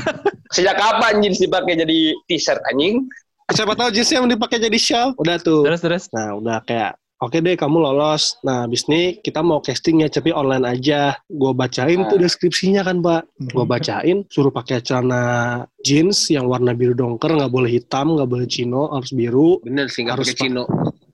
Sejak 0.56 0.76
kapan 0.76 1.24
jeans 1.24 1.40
dipakai 1.40 1.80
jadi 1.80 2.12
t-shirt 2.28 2.60
anjing? 2.74 3.08
Siapa 3.46 3.78
tahu 3.78 3.90
jeans 3.94 4.10
yang 4.10 4.26
dipakai 4.26 4.58
jadi 4.58 4.78
shawl. 4.78 5.10
Udah 5.22 5.38
tuh. 5.38 5.62
Terus, 5.70 5.82
terus. 5.82 6.04
Nah, 6.10 6.34
udah 6.38 6.66
kayak 6.66 6.98
Oke 7.24 7.40
deh, 7.40 7.56
kamu 7.56 7.80
lolos. 7.80 8.36
Nah, 8.44 8.68
abis 8.68 8.92
ini 8.92 9.24
kita 9.24 9.40
mau 9.40 9.64
casting 9.64 10.04
ya, 10.04 10.12
tapi 10.12 10.36
online 10.36 10.68
aja. 10.68 11.16
Gue 11.32 11.56
bacain 11.56 12.04
tuh 12.12 12.20
deskripsinya 12.20 12.84
kan, 12.84 13.00
Pak. 13.00 13.40
Gue 13.56 13.64
bacain, 13.64 14.28
suruh 14.28 14.52
pakai 14.52 14.84
celana 14.84 15.64
jeans 15.80 16.28
yang 16.28 16.52
warna 16.52 16.76
biru 16.76 16.92
dongker, 16.92 17.32
nggak 17.32 17.48
boleh 17.48 17.72
hitam, 17.72 18.20
nggak 18.20 18.28
boleh 18.28 18.44
chino, 18.52 18.92
harus 18.92 19.16
biru. 19.16 19.64
Bener 19.64 19.88
sih, 19.88 20.04
nggak 20.04 20.20
Harus 20.20 20.28
pakai 20.36 20.40
Cino. 20.44 20.64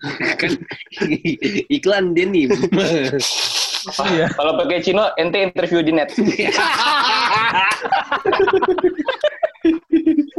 kan 0.41 0.51
iklan 1.69 2.17
denim. 2.17 2.49
Iya. 4.09 4.33
Kalau 4.33 4.53
pakai 4.57 4.81
Cino, 4.81 5.13
ente 5.21 5.37
interview 5.37 5.85
di 5.85 5.93
net. 5.93 6.09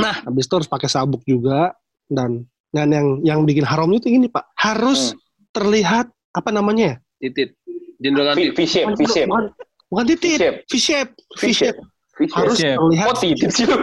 Nah, 0.03 0.19
habis 0.27 0.51
itu 0.51 0.55
harus 0.59 0.67
pakai 0.67 0.91
sabuk 0.91 1.23
juga 1.23 1.71
dan 2.13 2.45
dan 2.71 2.89
yang 2.89 3.07
yang 3.23 3.41
bikin 3.43 3.65
haram 3.65 3.89
itu 3.91 4.09
gini 4.09 4.29
pak, 4.29 4.49
harus 4.55 5.13
terlihat 5.51 6.09
apa 6.33 6.49
namanya 6.49 6.85
ya? 6.85 6.97
Titit. 7.21 7.57
Jenderal 7.99 8.35
V- 8.35 8.51
V-shape, 8.51 8.99
V-shape. 8.99 9.29
Bukan, 9.31 9.45
bukan 9.87 10.05
titit. 10.11 10.39
V-shape, 10.67 11.11
V-shape. 11.39 11.79
V-shape. 12.19 12.35
Harus 12.35 12.59
terlihat 12.59 13.09
Oh, 13.09 13.17
titit 13.17 13.51
sih 13.51 13.65
lu. 13.65 13.79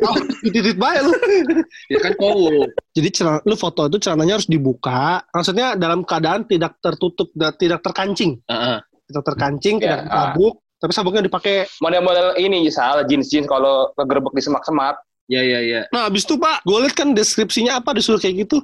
oh, 0.00 0.16
titit 0.42 0.74
baik 0.74 1.00
lu. 1.02 1.12
Ya 1.92 1.98
kan 2.00 2.12
cowok. 2.16 2.72
Jadi 2.94 3.08
celana, 3.10 3.38
lu 3.44 3.54
foto 3.54 3.84
itu 3.84 3.98
celananya 4.00 4.40
harus 4.40 4.48
dibuka, 4.48 5.20
maksudnya 5.28 5.74
dalam 5.74 6.02
keadaan 6.02 6.46
tidak 6.46 6.78
tertutup, 6.80 7.28
da- 7.34 7.52
tidak 7.52 7.82
terkancing, 7.82 8.40
Heeh. 8.46 8.78
tidak 9.06 9.22
terkancing, 9.26 9.76
Ya, 9.78 10.00
tidak 10.00 10.00
sabuk, 10.08 10.54
tapi 10.80 10.92
sabuknya 10.92 11.22
dipakai. 11.22 11.68
Model-model 11.78 12.38
ini 12.38 12.64
salah 12.68 13.04
jeans-jeans 13.04 13.44
kalau 13.44 13.92
kegerebek 13.92 14.32
di 14.32 14.42
semak-semak. 14.42 14.96
Ya 15.30 15.40
ya 15.40 15.60
ya. 15.64 15.80
Nah, 15.88 16.12
habis 16.12 16.28
itu 16.28 16.36
pak, 16.36 16.60
gue 16.68 16.78
liat 16.84 16.92
kan 16.92 17.16
deskripsinya 17.16 17.80
apa 17.80 17.96
disuruh 17.96 18.20
kayak 18.20 18.44
gitu, 18.44 18.60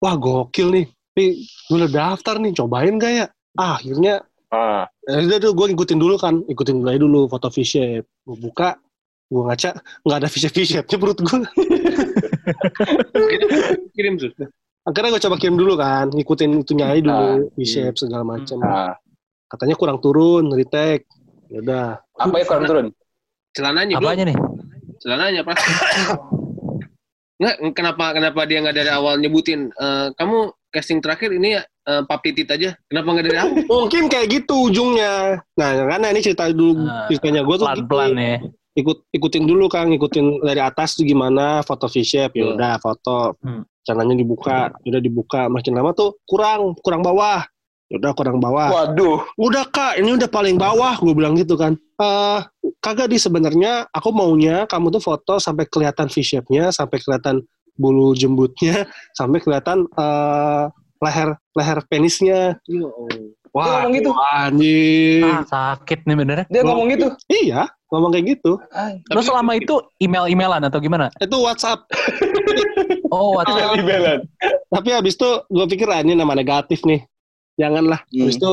wah 0.00 0.16
gokil 0.16 0.72
nih, 0.72 0.86
nih 1.12 1.30
gue 1.68 1.76
udah 1.84 1.90
daftar 1.92 2.40
nih, 2.40 2.56
cobain 2.56 2.96
gak 2.96 3.12
ya? 3.12 3.26
Ah, 3.60 3.76
akhirnya 3.76 4.24
Ah. 4.48 4.88
Ya 5.04 5.20
udah 5.28 5.38
tuh 5.44 5.52
gue 5.52 5.66
ngikutin 5.72 6.00
dulu 6.00 6.16
kan, 6.16 6.40
ikutin 6.48 6.80
aja 6.88 6.96
dulu 7.00 7.28
foto 7.28 7.52
V-shape. 7.52 8.08
Gue 8.24 8.36
buka, 8.40 8.80
gue 9.28 9.42
ngaca, 9.44 9.76
nggak 10.08 10.18
ada 10.24 10.28
V-shape 10.28 10.56
V-shape-nya 10.56 10.96
perut 10.96 11.18
gue. 11.20 11.40
Kirim 13.96 14.16
tuh. 14.16 14.32
Akhirnya 14.88 15.12
gue 15.12 15.22
coba 15.28 15.36
kirim 15.36 15.60
dulu 15.60 15.76
kan, 15.76 16.08
ngikutin 16.08 16.64
itunya 16.64 16.88
aja 16.88 17.00
dulu, 17.04 17.52
V-shape 17.60 17.96
segala 18.00 18.24
macam. 18.24 18.56
Ah. 18.64 18.96
Katanya 19.52 19.76
kurang 19.76 20.00
turun, 20.00 20.48
retake. 20.48 21.04
Ya 21.52 21.60
udah, 21.64 21.86
Apa 22.16 22.40
ya 22.40 22.44
kurang 22.48 22.64
turun? 22.68 22.86
Celananya 23.52 24.00
belum. 24.00 24.08
Apanya 24.08 24.24
nih? 24.32 24.36
Celananya 24.98 25.42
pasti. 25.42 25.70
Nggak, 27.38 27.54
kenapa 27.70 28.04
kenapa 28.10 28.40
dia 28.44 28.58
nggak 28.58 28.76
dari 28.76 28.90
awal 28.90 29.14
nyebutin 29.16 29.70
eh, 29.70 30.06
kamu 30.12 30.50
casting 30.68 30.98
terakhir 30.98 31.30
ini 31.30 31.54
eh, 31.54 32.02
pap 32.02 32.18
titit 32.20 32.50
aja. 32.50 32.74
Kenapa 32.90 33.08
nggak 33.14 33.26
dari 33.26 33.38
awal? 33.38 33.54
Mungkin 33.64 34.10
kayak 34.10 34.26
gitu 34.28 34.68
ujungnya. 34.68 35.38
Nah, 35.54 35.68
karena 35.86 36.10
ini 36.10 36.20
cerita 36.20 36.50
dulu 36.50 36.82
Nah, 36.82 37.06
ceritanya 37.06 37.46
gue 37.46 37.56
tuh 37.56 37.66
Pelan-pelan 37.66 38.10
gitu. 38.10 38.22
ya. 38.22 38.36
ikut 38.78 38.98
ikutin 39.10 39.42
dulu 39.42 39.66
Kang, 39.66 39.90
ikutin 39.90 40.38
dari 40.38 40.62
atas 40.62 40.94
tuh 40.94 41.02
gimana 41.02 41.62
foto 41.62 41.90
V-shape 41.90 42.34
ya 42.34 42.44
Hmm. 42.46 42.54
udah 42.54 42.74
foto. 42.78 43.34
Hmm. 43.42 43.62
Caranya 43.82 44.14
dibuka, 44.14 44.70
udah 44.84 45.00
dibuka 45.00 45.40
makin 45.48 45.74
lama 45.74 45.90
tuh 45.94 46.18
kurang, 46.22 46.76
kurang 46.78 47.02
bawah. 47.02 47.42
Udah 47.88 48.12
kurang 48.12 48.36
bawah. 48.36 48.68
Waduh. 48.68 49.24
Udah 49.40 49.64
Kak, 49.72 49.96
ini 49.96 50.12
udah 50.12 50.28
paling 50.28 50.60
bawah 50.60 50.92
gue 51.00 51.14
bilang 51.16 51.32
gitu 51.40 51.56
kan. 51.56 51.72
Eh 51.96 52.40
kagak 52.84 53.08
di 53.08 53.16
sebenarnya 53.16 53.88
aku 53.88 54.12
maunya 54.12 54.68
kamu 54.68 54.92
tuh 54.92 55.02
foto 55.02 55.40
sampai 55.40 55.64
kelihatan 55.64 56.12
V-shape-nya, 56.12 56.68
sampai 56.68 57.00
kelihatan 57.00 57.40
bulu 57.80 58.12
jembutnya, 58.12 58.84
sampai 59.18 59.40
kelihatan 59.40 59.88
eh 59.96 60.64
leher 61.00 61.28
leher 61.56 61.78
penisnya. 61.88 62.60
Wah, 63.56 63.80
ngomong 63.80 63.96
gitu? 63.96 64.10
anjing. 64.12 65.24
Ah, 65.24 65.42
sakit 65.48 66.04
nih 66.04 66.16
benernya. 66.20 66.46
Dia 66.52 66.62
ngomong 66.68 66.92
gitu. 66.92 67.08
Iya, 67.32 67.64
ngomong 67.88 68.12
kayak 68.12 68.36
gitu. 68.36 68.60
Ay, 68.76 69.00
Terus 69.08 69.24
selama 69.24 69.56
itu 69.56 69.80
email-emailan 70.04 70.68
atau 70.68 70.78
gimana? 70.78 71.08
Itu 71.16 71.40
WhatsApp. 71.40 71.88
Oh, 73.08 73.40
WhatsApp. 73.40 73.80
Libelan. 73.80 74.28
Tapi 74.68 74.88
habis 74.92 75.16
itu 75.16 75.30
gue 75.48 75.64
pikir 75.64 75.88
ah, 75.88 76.04
ini 76.04 76.12
nama 76.12 76.36
negatif 76.36 76.84
nih. 76.84 77.00
Janganlah. 77.58 78.00
Hmm. 78.06 78.20
Habis 78.22 78.36
itu 78.38 78.52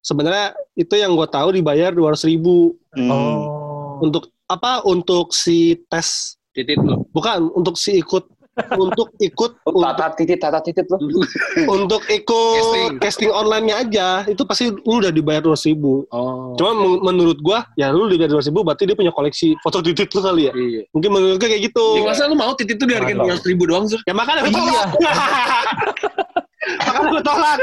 sebenarnya 0.00 0.46
itu 0.74 0.94
yang 0.94 1.14
gue 1.14 1.28
tahu 1.28 1.48
dibayar 1.52 1.90
dua 1.90 2.12
ribu 2.18 2.74
Hmm. 2.90 3.06
Oh. 3.06 4.02
untuk 4.02 4.26
apa? 4.44 4.82
Untuk 4.82 5.30
si 5.30 5.78
tes 5.86 6.34
Titit 6.50 6.74
lu. 6.76 7.06
bukan 7.14 7.46
untuk 7.54 7.78
si 7.78 7.94
ikut 7.96 8.26
untuk 8.74 9.14
ikut 9.16 9.52
Oh, 9.64 9.72
untuk, 9.72 9.94
tata 9.94 10.18
titit, 10.18 10.36
tata 10.36 10.58
titit 10.58 10.82
loh. 10.84 10.98
untuk 11.78 12.02
ikut 12.10 12.58
Casting. 12.58 12.90
casting, 12.98 13.30
online-nya 13.30 13.74
aja 13.78 14.06
itu 14.26 14.42
pasti 14.42 14.68
lu 14.68 14.98
udah 14.98 15.14
dibayar 15.14 15.38
dua 15.38 15.54
ribu. 15.54 16.02
Oh. 16.10 16.58
Cuma 16.58 16.74
men- 16.74 17.00
menurut 17.00 17.38
gua 17.38 17.62
ya 17.72 17.88
lu 17.88 18.10
dibayar 18.10 18.34
dua 18.34 18.42
ribu 18.42 18.66
berarti 18.66 18.84
dia 18.84 18.98
punya 18.98 19.14
koleksi 19.14 19.54
foto 19.62 19.78
titit 19.78 20.10
lu 20.10 20.20
kali 20.20 20.50
ya. 20.50 20.52
Iya. 20.52 20.82
Mungkin 20.90 21.08
menurut 21.08 21.36
gue 21.38 21.46
kayak 21.46 21.62
gitu. 21.70 21.84
Ya, 21.94 22.02
masa 22.02 22.26
lu 22.26 22.34
mau 22.34 22.50
titit 22.52 22.74
itu 22.74 22.84
dihargain 22.84 23.14
dua 23.16 23.38
ribu 23.38 23.62
doang, 23.64 23.86
Sur? 23.86 24.02
Ya 24.02 24.12
makanya 24.12 24.42
gue 24.42 24.50
Iya. 24.50 24.82
makanya 26.60 27.08
gue 27.08 27.22
tolak. 27.24 27.58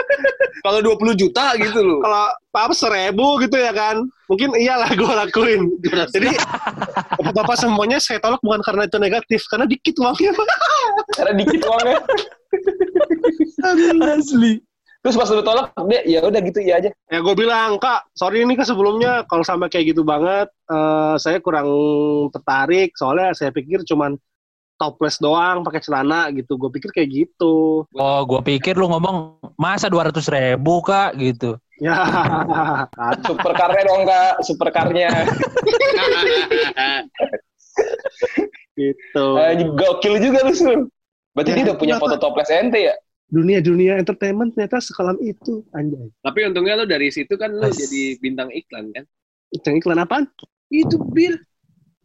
Kalau 0.66 0.80
20 0.82 1.22
juta 1.22 1.46
gitu 1.62 1.80
loh. 1.86 2.00
Kalau 2.02 2.26
apa 2.58 2.74
seribu 2.74 3.38
gitu 3.46 3.54
ya 3.54 3.70
kan, 3.70 4.02
mungkin 4.26 4.58
iyalah 4.58 4.90
gue 4.90 5.12
lakuin. 5.26 5.62
Jadi 5.86 6.34
bapak 7.22 7.58
semuanya 7.62 8.02
saya 8.02 8.18
tolak 8.18 8.42
bukan 8.42 8.62
karena 8.66 8.90
itu 8.90 8.98
negatif, 8.98 9.42
karena 9.48 9.70
dikit 9.70 9.96
uangnya. 10.02 10.34
Karena 11.14 11.34
dikit 11.38 11.62
uangnya. 11.66 12.00
Asli. 14.18 14.62
Terus 15.06 15.16
pas 15.16 15.30
lu 15.30 15.46
tolak, 15.46 15.72
dia 15.88 16.02
ya 16.04 16.20
udah 16.26 16.42
gitu 16.42 16.60
ya 16.66 16.82
aja. 16.82 16.90
ya 16.92 17.20
gue 17.22 17.36
bilang 17.38 17.80
kak, 17.80 18.12
sorry 18.18 18.44
nih 18.44 18.60
kak 18.60 18.68
sebelumnya 18.68 19.24
kalau 19.30 19.46
sampai 19.46 19.70
kayak 19.72 19.96
gitu 19.96 20.02
banget, 20.04 20.50
eh, 20.68 21.16
saya 21.22 21.38
kurang 21.40 21.70
tertarik 22.34 22.92
soalnya 22.98 23.32
saya 23.32 23.54
pikir 23.54 23.88
cuman 23.88 24.18
topless 24.78 25.18
doang 25.18 25.62
pakai 25.62 25.82
celana 25.82 26.30
gitu. 26.32 26.56
Gue 26.56 26.70
pikir 26.70 26.94
kayak 26.94 27.10
gitu. 27.10 27.84
Oh, 27.90 28.20
gue 28.24 28.42
pikir 28.46 28.74
lu 28.74 28.88
ngomong 28.88 29.38
masa 29.58 29.90
200 29.90 30.14
ribu 30.30 30.80
kak 30.82 31.18
gitu. 31.18 31.58
Ya, 31.78 31.94
Supercarnya 33.28 33.84
dong 33.86 34.02
kak, 34.06 34.42
supercarnya. 34.42 35.10
gitu. 38.78 39.26
Eh, 39.38 39.54
gokil 39.74 40.14
juga 40.22 40.40
lu 40.46 40.54
Sur. 40.54 40.80
Berarti 41.34 41.50
Ya, 41.54 41.56
dia 41.56 41.66
udah 41.70 41.78
punya 41.78 41.96
kenapa? 41.98 42.06
foto 42.10 42.18
toples 42.18 42.50
ente 42.50 42.80
ya? 42.82 42.96
Dunia-dunia 43.28 44.00
entertainment 44.00 44.56
ternyata 44.56 44.80
sekalam 44.80 45.20
itu, 45.20 45.62
anjay. 45.70 46.10
Tapi 46.24 46.40
untungnya 46.48 46.80
lu 46.80 46.86
dari 46.88 47.12
situ 47.12 47.36
kan 47.36 47.52
lu 47.52 47.68
As- 47.68 47.76
jadi 47.78 48.18
bintang 48.18 48.50
iklan 48.50 48.90
kan? 48.96 49.04
Itu 49.52 49.70
iklan 49.70 50.00
apaan? 50.02 50.26
Itu 50.72 50.98
bir. 51.12 51.38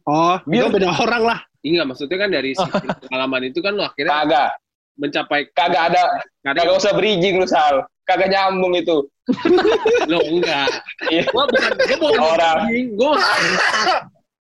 Oh, 0.03 0.35
Bir. 0.43 0.67
beda 0.69 0.91
orang 0.93 1.23
lah. 1.23 1.39
Iya, 1.63 1.87
maksudnya 1.87 2.17
kan 2.19 2.29
dari 2.29 2.51
si 2.51 2.61
pengalaman 3.07 3.47
itu 3.47 3.59
kan 3.63 3.71
lu 3.71 3.81
akhirnya 3.81 4.13
Kagak, 4.21 4.49
mencapai 4.93 5.41
kagak 5.55 5.83
ada, 5.89 6.03
kagak 6.43 6.75
usah 6.75 6.93
bridging 6.93 7.39
lu 7.39 7.47
Sal. 7.47 7.87
Kagak 8.03 8.27
nyambung 8.29 8.75
itu. 8.75 9.07
lo 10.11 10.19
enggak. 10.19 10.67
Iya. 11.07 11.23
Gua 11.31 11.47
bukan 11.47 11.71
gua 11.71 11.97
bukan 11.97 12.19
Orang. 12.19 12.57
Gua 12.93 13.11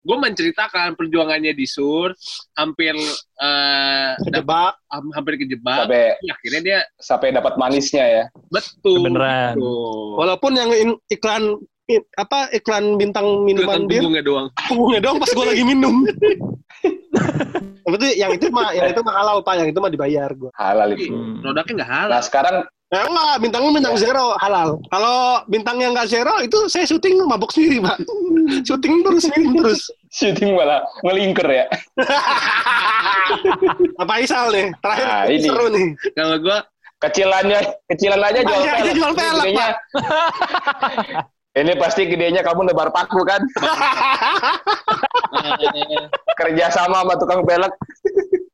gue 0.05 0.17
menceritakan 0.21 0.93
perjuangannya 0.93 1.57
di 1.57 1.65
Sur 1.65 2.13
hampir 2.53 2.93
eh 3.41 4.09
dap- 4.29 4.45
Kejebak. 4.45 4.73
ham- 4.85 5.13
hampir 5.17 5.33
kejebak 5.41 5.89
Sampai 5.89 6.13
Tapi 6.13 6.29
akhirnya 6.29 6.61
dia 6.61 6.79
sampai 6.95 7.27
dapat 7.33 7.53
manisnya 7.57 8.05
ya. 8.05 8.23
betul 8.53 9.01
betul. 9.09 10.13
Walaupun 10.13 10.51
yang 10.53 10.69
iklan 11.09 11.57
apa 12.15 12.49
iklan 12.51 12.97
bintang 12.97 13.45
minuman 13.45 13.85
bir 13.85 14.01
punggungnya 14.01 14.21
doang 14.21 14.47
punggungnya 14.65 15.01
doang 15.05 15.17
pas 15.21 15.29
gue 15.29 15.45
lagi 15.45 15.63
minum. 15.63 16.01
Tapi 17.85 17.95
itu 17.95 18.05
yang 18.17 18.33
itu 18.33 18.49
mah 18.49 18.73
yang 18.73 18.89
itu 18.89 18.99
mah 18.99 19.13
halal 19.13 19.39
pak, 19.39 19.55
yang 19.55 19.69
itu 19.69 19.77
mah 19.77 19.87
dibayar 19.87 20.27
gue. 20.27 20.49
Halal 20.51 20.91
itu. 20.93 21.13
Hmm. 21.13 21.39
produknya 21.39 21.73
nggak 21.77 21.89
halal 21.89 22.09
Nah 22.11 22.21
sekarang 22.21 22.55
Ya 22.93 23.01
enggak, 23.01 23.41
bintangnya 23.41 23.69
bintang 23.73 23.95
zero 23.97 24.37
halal. 24.37 24.77
Kalau 24.87 25.41
bintang 25.45 25.77
yang 25.81 25.97
enggak 25.97 26.05
zero 26.05 26.37
itu 26.39 26.65
saya 26.65 26.85
syuting 26.85 27.17
mabok 27.25 27.49
sendiri 27.49 27.81
pak. 27.81 27.97
syuting 28.69 29.01
terus, 29.01 29.21
syuting 29.25 29.45
terus. 29.57 29.81
syuting 30.09 30.49
malah 30.53 30.85
ngelingker 31.01 31.49
ya. 31.49 31.65
Apa 34.01 34.13
Isal 34.21 34.49
nih? 34.49 34.67
Terakhir 34.79 35.07
Nah, 35.07 35.23
ini. 35.25 35.41
seru 35.41 35.65
nih. 35.69 35.87
kalau 36.13 36.37
gue 36.39 36.57
Kecilannya, 36.95 37.59
kecilan 37.91 38.21
aja 38.23 38.39
jual 38.39 38.61
pelek. 38.63 38.95
jual 38.95 39.13
pelek, 39.13 39.45
Gedenya- 39.51 39.77
Ini 41.55 41.71
pasti 41.75 42.03
gedenya 42.03 42.43
kamu 42.43 42.67
nebar 42.67 42.91
paku 42.91 43.23
kan? 43.23 43.39
Kerja 46.35 46.67
sama 46.67 46.99
sama 46.99 47.13
tukang 47.15 47.41
pelek. 47.41 47.71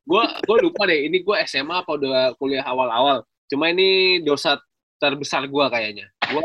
gue 0.05 0.23
gue 0.43 0.57
lupa 0.61 0.83
deh 0.83 1.07
ini 1.07 1.19
gue 1.19 1.35
SMA 1.41 1.71
apa 1.77 1.87
udah 1.89 2.35
kuliah 2.35 2.61
awal-awal 2.61 3.23
cuma 3.47 3.71
ini 3.71 4.19
dosa 4.19 4.59
terbesar 4.97 5.47
gue 5.47 5.65
kayaknya 5.65 6.03
gue 6.25 6.43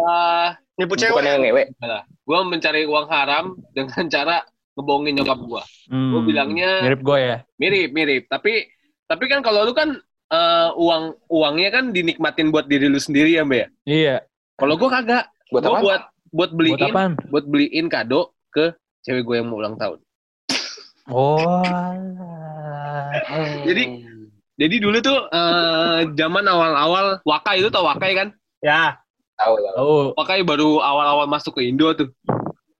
Nipu 0.78 0.94
Bukan 0.94 1.02
cewek. 1.18 1.22
yang 1.24 1.42
ngewe. 1.42 1.62
gue 2.22 2.38
mencari 2.46 2.86
uang 2.86 3.06
haram 3.06 3.44
dengan 3.68 4.06
cara 4.06 4.46
ngebohongin 4.72 5.18
nyokap 5.18 5.38
gue 5.40 5.62
Hmm. 5.86 6.10
Gua 6.10 6.20
bilangnya- 6.20 6.78
mirip 6.80 6.98
gue 7.00 7.18
ya. 7.20 7.36
mirip 7.56 7.90
mirip 7.90 8.22
tapi 8.26 8.70
tapi 9.04 9.24
kan 9.26 9.38
kalau 9.40 9.62
lu 9.62 9.70
kan 9.70 9.98
eh, 10.26 10.68
uang 10.72 11.18
uangnya 11.26 11.70
kan 11.72 11.84
dinikmatin 11.90 12.50
buat 12.50 12.66
diri 12.66 12.86
lu 12.86 12.98
sendiri 12.98 13.34
ya 13.34 13.42
mbak 13.42 13.58
ya 13.58 13.68
Iya. 13.84 14.16
kalau 14.54 14.74
gue 14.74 14.86
kagak 14.88 15.26
Buat 15.48 15.62
gue 15.64 15.72
apa? 15.72 15.82
buat 15.82 16.02
buat 16.28 16.50
beliin 16.50 16.76
Buat 16.76 16.90
apaan? 16.90 17.12
buat 17.28 17.44
beliin 17.44 17.86
kado 17.86 18.34
ke 18.48 18.72
cewek 19.00 19.22
gue 19.22 19.36
yang 19.36 19.46
mau 19.46 19.58
ulang 19.58 19.74
tahun 19.74 19.98
Oh. 21.06 21.38
Jadi- 23.62 24.02
jadi 24.56 24.76
dulu 24.76 24.98
tuh 25.00 25.18
eh, 25.28 26.00
zaman 26.12 26.44
awal-awal 26.44 27.20
wakai 27.22 27.60
itu 27.60 27.68
tau 27.68 27.86
wakai 27.86 28.12
kan 28.12 28.28
Ya, 28.58 28.98
Tahu 29.36 29.54
tahu. 29.54 29.76
Oh. 29.78 30.06
wakai 30.16 30.42
baru 30.42 30.80
awal-awal 30.80 31.26
masuk 31.26 31.54
ke 31.54 31.62
Indo 31.62 31.92
tuh 31.92 32.08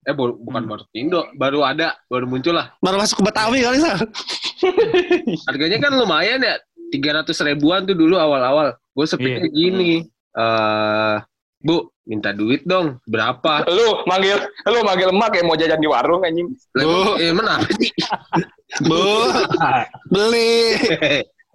eh 0.03 0.11
baru, 0.11 0.35
bukan 0.37 0.59
Hmm. 0.59 0.71
baru 0.73 0.83
ke 0.85 0.97
Indo 0.97 1.21
baru 1.33 1.61
ada 1.63 1.95
baru 2.07 2.25
muncul 2.25 2.51
lah 2.53 2.75
baru 2.81 2.97
masuk 2.97 3.21
ke 3.21 3.25
Betawi 3.25 3.59
kali 3.61 3.79
Sal. 3.79 3.99
harganya 5.47 5.79
kan 5.79 5.93
lumayan 5.93 6.41
ya 6.41 6.57
tiga 6.89 7.11
ratus 7.15 7.39
ribuan 7.41 7.85
tuh 7.85 7.93
dulu 7.93 8.17
awal-awal 8.17 8.73
gue 8.73 9.07
sepikir 9.07 9.45
Iya. 9.45 9.53
gini 9.53 9.93
eh 10.33 11.17
bu 11.67 11.91
minta 12.07 12.31
duit 12.31 12.63
dong. 12.63 13.03
Berapa? 13.11 13.67
Lu 13.67 14.07
manggil, 14.07 14.39
lu 14.71 14.79
manggil 14.87 15.11
emak 15.11 15.29
kayak 15.35 15.45
mau 15.45 15.59
jajan 15.59 15.83
di 15.83 15.91
warung 15.91 16.23
anjing. 16.23 16.47
Lah, 16.79 17.19
eh 17.19 17.35
mana? 17.35 17.59
Apa 17.59 17.75
sih 17.83 17.91
Bu, 18.87 19.03
beli. 20.09 20.79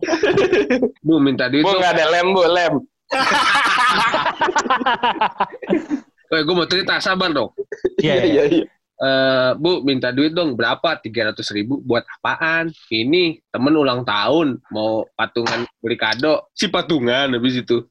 bu 1.07 1.15
minta 1.23 1.47
duit 1.47 1.63
Bu 1.63 1.71
dong. 1.71 1.79
nggak 1.79 1.93
ada 1.95 2.05
lem, 2.11 2.27
bu 2.35 2.43
lem. 2.43 2.73
eh 6.35 6.41
gue 6.43 6.55
mau 6.55 6.67
cerita. 6.67 6.99
Sabar 6.99 7.31
dong. 7.31 7.55
Iya, 8.03 8.15
iya. 8.27 8.43
iya. 8.51 8.65
Eh, 9.01 9.51
bu 9.57 9.81
minta 9.81 10.13
duit 10.13 10.35
dong. 10.35 10.53
Berapa? 10.53 10.99
Tiga 11.01 11.31
ratus 11.31 11.49
ribu. 11.55 11.81
Buat 11.81 12.05
apaan? 12.19 12.69
Ini 12.91 13.41
temen 13.49 13.73
ulang 13.73 14.05
tahun. 14.05 14.61
Mau 14.71 15.07
patungan 15.15 15.65
beli 15.81 15.97
kado. 15.97 16.51
Si 16.53 16.69
patungan 16.69 17.33
habis 17.33 17.59
itu 17.59 17.81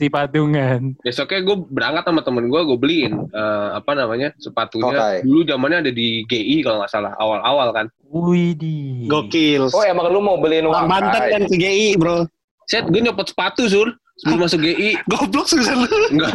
Si 0.00 0.08
patungan. 0.08 0.96
besoknya 1.04 1.44
gue 1.44 1.56
berangkat 1.68 2.08
sama 2.08 2.24
temen 2.24 2.48
gue 2.48 2.60
gue 2.64 2.78
beliin 2.80 3.12
eh, 3.36 3.68
apa 3.76 3.92
namanya 3.92 4.32
sepatunya 4.40 5.20
Oke. 5.20 5.28
dulu 5.28 5.40
zamannya 5.44 5.78
ada 5.84 5.92
di 5.92 6.24
GI 6.24 6.64
kalau 6.64 6.80
nggak 6.80 6.88
salah 6.88 7.12
awal-awal 7.20 7.68
kan 7.76 7.86
Wih 8.10 8.58
di. 8.58 9.06
Gokil. 9.06 9.70
Oh 9.70 9.86
emang 9.86 10.10
lu 10.10 10.18
mau 10.18 10.34
beliin 10.34 10.66
uang? 10.66 10.90
Banten 10.90 11.22
kan 11.30 11.42
ke 11.46 11.54
GI, 11.54 11.94
bro. 11.94 12.26
set 12.66 12.86
gue 12.90 13.02
nyopot 13.02 13.26
sepatu 13.26 13.66
sur 13.70 13.86
sebelum 14.20 14.38
masuk 14.42 14.60
GI 14.60 15.00
Goblok 15.06 15.46
seriusan 15.46 15.76
lu. 15.78 15.88
enggak 16.10 16.32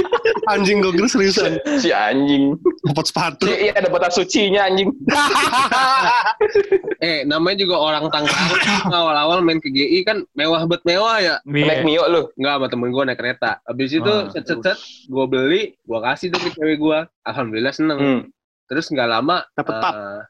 Anjing 0.52 0.78
gue 0.78 0.90
kira 0.90 1.04
seriusan. 1.06 1.58
Si 1.76 1.90
anjing. 1.90 2.54
Dapat 2.82 3.04
sepatu. 3.04 3.44
Si, 3.44 3.54
iya 3.60 3.72
ada 3.74 3.88
batas 3.88 4.14
sucinya 4.14 4.64
anjing. 4.64 4.88
eh 7.00 7.22
namanya 7.22 7.56
juga 7.58 7.76
orang 7.76 8.08
Tangerang 8.08 8.48
awal-awal 8.94 9.38
main 9.40 9.58
ke 9.58 9.68
GI 9.68 10.00
kan 10.02 10.24
mewah 10.32 10.64
bet 10.64 10.80
mewah 10.82 11.18
ya 11.18 11.34
Naik 11.44 11.82
Iya. 11.82 11.84
Mio 11.84 12.04
lu. 12.06 12.22
Enggak 12.34 12.52
sama 12.54 12.66
temen 12.68 12.88
gue 12.88 13.02
naik 13.04 13.18
kereta 13.18 13.50
habis 13.62 13.90
itu 13.92 14.06
Ah, 14.06 14.28
set 14.28 14.44
set 14.44 14.58
set 14.60 14.78
gue 15.04 15.24
beli 15.26 15.62
gue 15.76 15.98
kasih 16.00 16.28
tuh 16.28 16.40
ke 16.40 16.50
cewek 16.52 16.78
gue 16.78 16.98
alhamdulillah 17.22 17.70
seneng 17.70 17.98
Hmm. 17.98 18.20
terus 18.64 18.86
nggak 18.86 19.08
lama 19.08 19.42
Dapet 19.52 19.74
pap. 19.74 19.94
eh, 19.94 20.22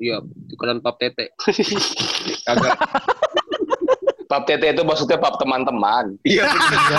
iya 0.00 0.16
tukeran 0.48 0.78
pap 0.78 0.96
tete 0.96 1.34
kagak 2.44 2.74
Pap 4.24 4.42
tete 4.44 4.66
itu 4.68 4.82
maksudnya 4.82 5.16
pap 5.16 5.36
teman-teman. 5.36 6.16
iya 6.22 6.44
Iya. 6.44 6.98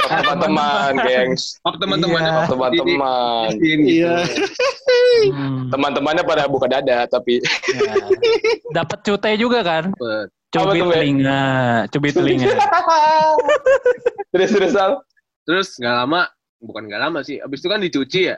Pap 0.00 0.22
teman-teman, 0.22 0.92
gengs. 1.02 1.58
pap 1.60 1.74
teman-temannya 1.76 2.26
Iya. 2.26 2.36
Pap 2.36 2.48
teman-teman. 2.48 3.46
Gitu. 3.56 3.84
Iya. 3.98 4.14
Hmm. 5.30 5.68
Teman-temannya 5.68 6.22
pada 6.22 6.44
buka 6.46 6.66
dada, 6.66 7.06
tapi 7.06 7.42
Ya. 7.68 7.94
Dapat 8.72 8.98
cute 9.02 9.30
juga 9.36 9.60
kan? 9.60 9.84
Cubit 10.50 10.82
telinga, 10.84 11.42
cubit 11.88 12.10
telinga. 12.12 12.50
terus 14.30 14.50
terus 14.50 14.72
Sal. 14.72 14.98
terus 15.42 15.74
nggak 15.76 15.94
lama 15.96 16.26
bukan 16.60 16.86
nggak 16.86 17.00
lama 17.00 17.18
sih 17.20 17.38
abis 17.38 17.58
itu 17.58 17.68
kan 17.68 17.80
dicuci 17.80 18.20
ya 18.24 18.36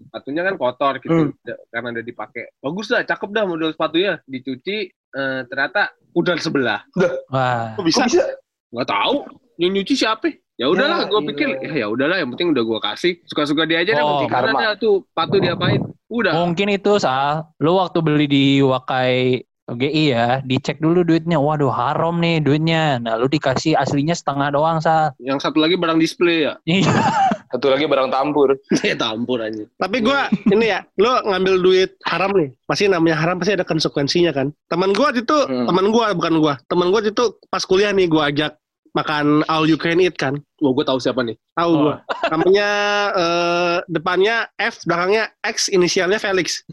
sepatunya 0.00 0.42
kan 0.42 0.54
kotor 0.54 0.98
gitu 0.98 1.30
Da- 1.40 1.60
karena 1.68 1.94
udah 1.94 2.04
dipakai 2.04 2.44
bagus 2.58 2.90
lah 2.90 3.02
cakep 3.04 3.28
dah 3.28 3.44
model 3.44 3.70
sepatunya 3.70 4.18
dicuci 4.24 4.90
eh, 5.10 5.40
ternyata 5.46 5.92
udah 6.12 6.34
sebelah 6.36 6.80
Wah. 7.28 7.74
Kok 7.74 7.84
bisa? 7.84 8.02
Kok 8.02 8.08
bisa? 8.08 8.24
nggak 8.68 8.88
tahu 8.88 9.14
yang 9.56 9.70
nyuci 9.72 9.94
siapa 9.94 10.28
ya 10.54 10.66
udahlah 10.66 11.04
Ya, 11.04 11.08
gue 11.08 11.20
iya. 11.20 11.28
pikir 11.30 11.48
ya 11.62 11.72
ya 11.74 11.86
udahlah 11.86 12.16
yang 12.18 12.28
penting 12.30 12.50
udah 12.50 12.62
gue 12.62 12.78
kasih 12.82 13.12
suka 13.24 13.42
suka 13.46 13.62
dia 13.64 13.80
aja 13.80 13.94
dah 13.94 14.02
Oh, 14.02 14.10
penting 14.18 14.30
karena 14.30 14.50
karma. 14.50 14.60
ada 14.60 14.74
tuh 14.74 14.94
sepatu 15.04 15.36
diapain 15.38 15.80
udah 16.08 16.32
Mungkin 16.36 16.68
itu 16.70 16.92
Sal, 16.96 17.48
lu 17.58 17.76
waktu 17.76 17.98
beli 18.00 18.26
di 18.26 18.44
Wakai 18.60 19.44
GI 19.68 20.04
ya, 20.08 20.40
dicek 20.40 20.80
dulu 20.80 21.04
duitnya. 21.04 21.36
Waduh, 21.36 21.68
haram 21.68 22.16
nih 22.16 22.40
duitnya. 22.40 22.96
Nah, 22.96 23.20
lu 23.20 23.28
dikasih 23.28 23.76
aslinya 23.76 24.16
setengah 24.16 24.48
doang, 24.48 24.80
Sal. 24.80 25.12
yang 25.20 25.36
satu 25.36 25.60
lagi 25.60 25.76
barang 25.76 26.00
display 26.00 26.48
ya 26.48 26.56
Iya. 26.64 26.88
Satu 27.48 27.66
lagi 27.68 27.84
barang 27.84 28.08
tampur. 28.08 28.56
ya 28.88 28.94
tampur 28.94 29.40
aja 29.40 29.64
Tapi 29.76 29.96
gue 30.00 30.20
ini 30.52 30.68
ya, 30.68 30.84
lo 30.96 31.24
ngambil 31.24 31.54
duit 31.58 31.90
haram 32.04 32.32
nih, 32.32 32.52
pasti 32.64 32.86
namanya 32.86 33.16
haram 33.18 33.36
pasti 33.36 33.56
ada 33.56 33.64
konsekuensinya 33.64 34.32
kan. 34.32 34.52
Teman 34.68 34.92
gue 34.92 35.08
itu, 35.16 35.38
Hmm. 35.48 35.66
teman 35.66 35.88
gue 35.88 36.06
bukan 36.14 36.34
gue, 36.38 36.54
teman 36.68 36.88
gue 36.88 37.00
itu 37.08 37.24
pas 37.48 37.64
kuliah 37.64 37.90
nih 37.90 38.06
gue 38.06 38.20
ajak 38.20 38.52
makan 38.96 39.44
all 39.46 39.64
you 39.64 39.76
can 39.76 40.00
eat 40.00 40.16
kan. 40.16 40.40
Wah, 40.58 40.72
gue 40.74 40.82
tahu 40.82 40.98
siapa 40.98 41.22
nih. 41.22 41.36
Tahu 41.54 41.70
Oh. 41.70 41.80
gue. 41.86 41.94
Namanya 42.32 42.68
eh, 43.14 43.76
depannya 43.86 44.36
F, 44.58 44.82
belakangnya 44.84 45.30
X, 45.40 45.70
inisialnya 45.70 46.18
Felix. 46.18 46.64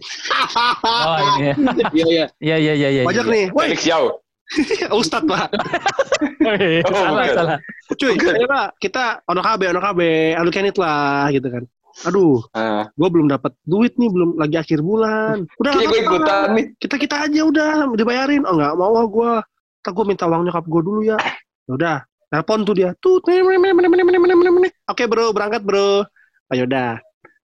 Oh, 0.83 1.17
iya. 1.37 1.53
Iya, 1.95 2.05
iya. 2.05 2.25
Iya, 2.41 2.57
iya, 2.57 2.73
iya, 2.73 2.89
iya. 2.89 3.03
Wajak 3.05 3.25
iya. 3.29 3.33
nih, 3.33 3.45
Felix 3.53 3.81
Yao. 3.85 4.24
Ustadz 4.99 5.25
lah. 5.27 5.47
Wih, 6.41 6.81
Oh, 6.87 6.93
salah, 6.93 7.23
bukan. 7.25 7.35
salah. 7.35 7.57
Cuy, 7.97 8.13
ayo 8.13 8.47
lah, 8.47 8.65
kita 8.77 9.03
ono 9.25 9.41
KB, 9.41 9.61
ono 9.73 9.81
KB, 9.81 9.99
can 10.49 10.69
eat 10.69 10.77
lah 10.77 11.27
gitu 11.29 11.47
kan. 11.49 11.63
Aduh, 12.03 12.43
Ah, 12.51 12.91
gue 12.91 13.07
belum 13.07 13.31
dapat 13.31 13.55
duit 13.63 13.95
nih, 13.95 14.11
belum 14.11 14.35
lagi 14.35 14.59
akhir 14.59 14.83
bulan. 14.83 15.47
Udah 15.57 15.71
Kayak 15.73 15.87
gue 15.87 15.99
ikutan 16.03 16.47
nih. 16.51 16.65
kita 16.75 16.95
kita 16.99 17.15
aja 17.23 17.41
udah 17.47 17.71
dibayarin. 17.95 18.43
Oh 18.43 18.53
nggak 18.53 18.75
mau 18.75 18.93
ah 18.99 19.07
gue 19.07 19.31
tak 19.79 19.95
gue 19.95 20.03
minta 20.03 20.27
uang 20.27 20.43
nyokap 20.43 20.65
gue 20.67 20.81
dulu 20.83 21.01
ya. 21.07 21.15
Ya 21.65 21.71
udah 21.71 21.97
telepon 22.27 22.67
tuh 22.67 22.75
dia. 22.75 22.91
Tuh 22.99 23.23
oke 24.83 25.03
bro 25.07 25.31
berangkat 25.31 25.63
bro. 25.63 26.03
Ayo 26.51 26.67
udah. 26.67 26.99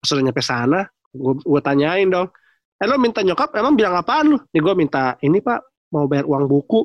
Pas 0.03 0.09
udah 0.11 0.23
nyampe 0.27 0.43
sana 0.43 0.83
gue 1.15 1.33
gue 1.39 1.61
tanyain 1.63 2.07
dong. 2.11 2.27
Eh 2.75 2.85
lo 2.91 2.99
minta 2.99 3.23
nyokap 3.23 3.55
emang 3.55 3.79
bilang 3.79 3.95
apaan 3.95 4.35
lu? 4.35 4.37
Nih 4.51 4.59
gue 4.59 4.73
minta 4.75 5.15
ini 5.23 5.39
pak 5.39 5.63
mau 5.95 6.05
bayar 6.11 6.27
uang 6.27 6.51
buku. 6.51 6.83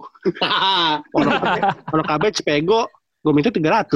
Ono 1.19 1.29
KB 1.29 1.57
ono 1.91 2.03
KB 2.07 2.23
Cepego 2.31 2.87
gue 3.21 3.33
minta 3.35 3.51
300 3.53 3.91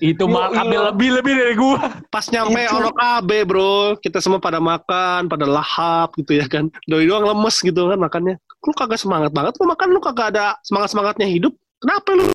Itu 0.00 0.24
mah 0.24 0.48
Iya, 0.52 0.62
iya. 0.66 0.80
lebih-lebih 0.90 1.32
dari 1.32 1.54
gua. 1.54 1.76
pas 2.08 2.24
nyampe 2.28 2.64
ono 2.68 2.90
KB 2.90 3.30
bro. 3.44 3.94
Kita 4.00 4.18
semua 4.18 4.40
pada 4.40 4.58
makan 4.58 5.28
pada 5.28 5.44
lahap 5.46 6.16
gitu 6.16 6.34
ya 6.36 6.48
kan. 6.48 6.72
Doi 6.88 7.06
doang 7.06 7.28
lemes 7.28 7.60
gitu 7.60 7.86
kan 7.88 8.00
makannya. 8.00 8.36
Lu 8.64 8.72
kagak 8.72 8.98
semangat 8.98 9.30
banget 9.30 9.54
lu 9.60 9.68
makan 9.68 9.88
lu 9.92 10.00
kagak 10.00 10.32
ada 10.34 10.56
semangat 10.64 10.90
semangatnya 10.96 11.28
hidup. 11.28 11.52
Kenapa 11.78 12.08
lu? 12.14 12.26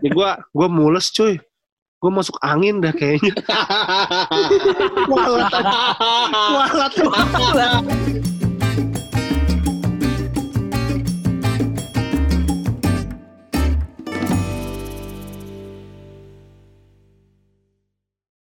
Ya 0.00 0.10
gua 0.14 0.30
gua 0.54 0.68
mules 0.70 1.10
cuy. 1.10 1.36
Gua 1.98 2.10
masuk 2.22 2.38
angin 2.42 2.78
dah 2.82 2.94
kayaknya. 2.94 3.34
Kualat 5.10 5.50
kualat 6.50 6.92
kualat 6.98 8.41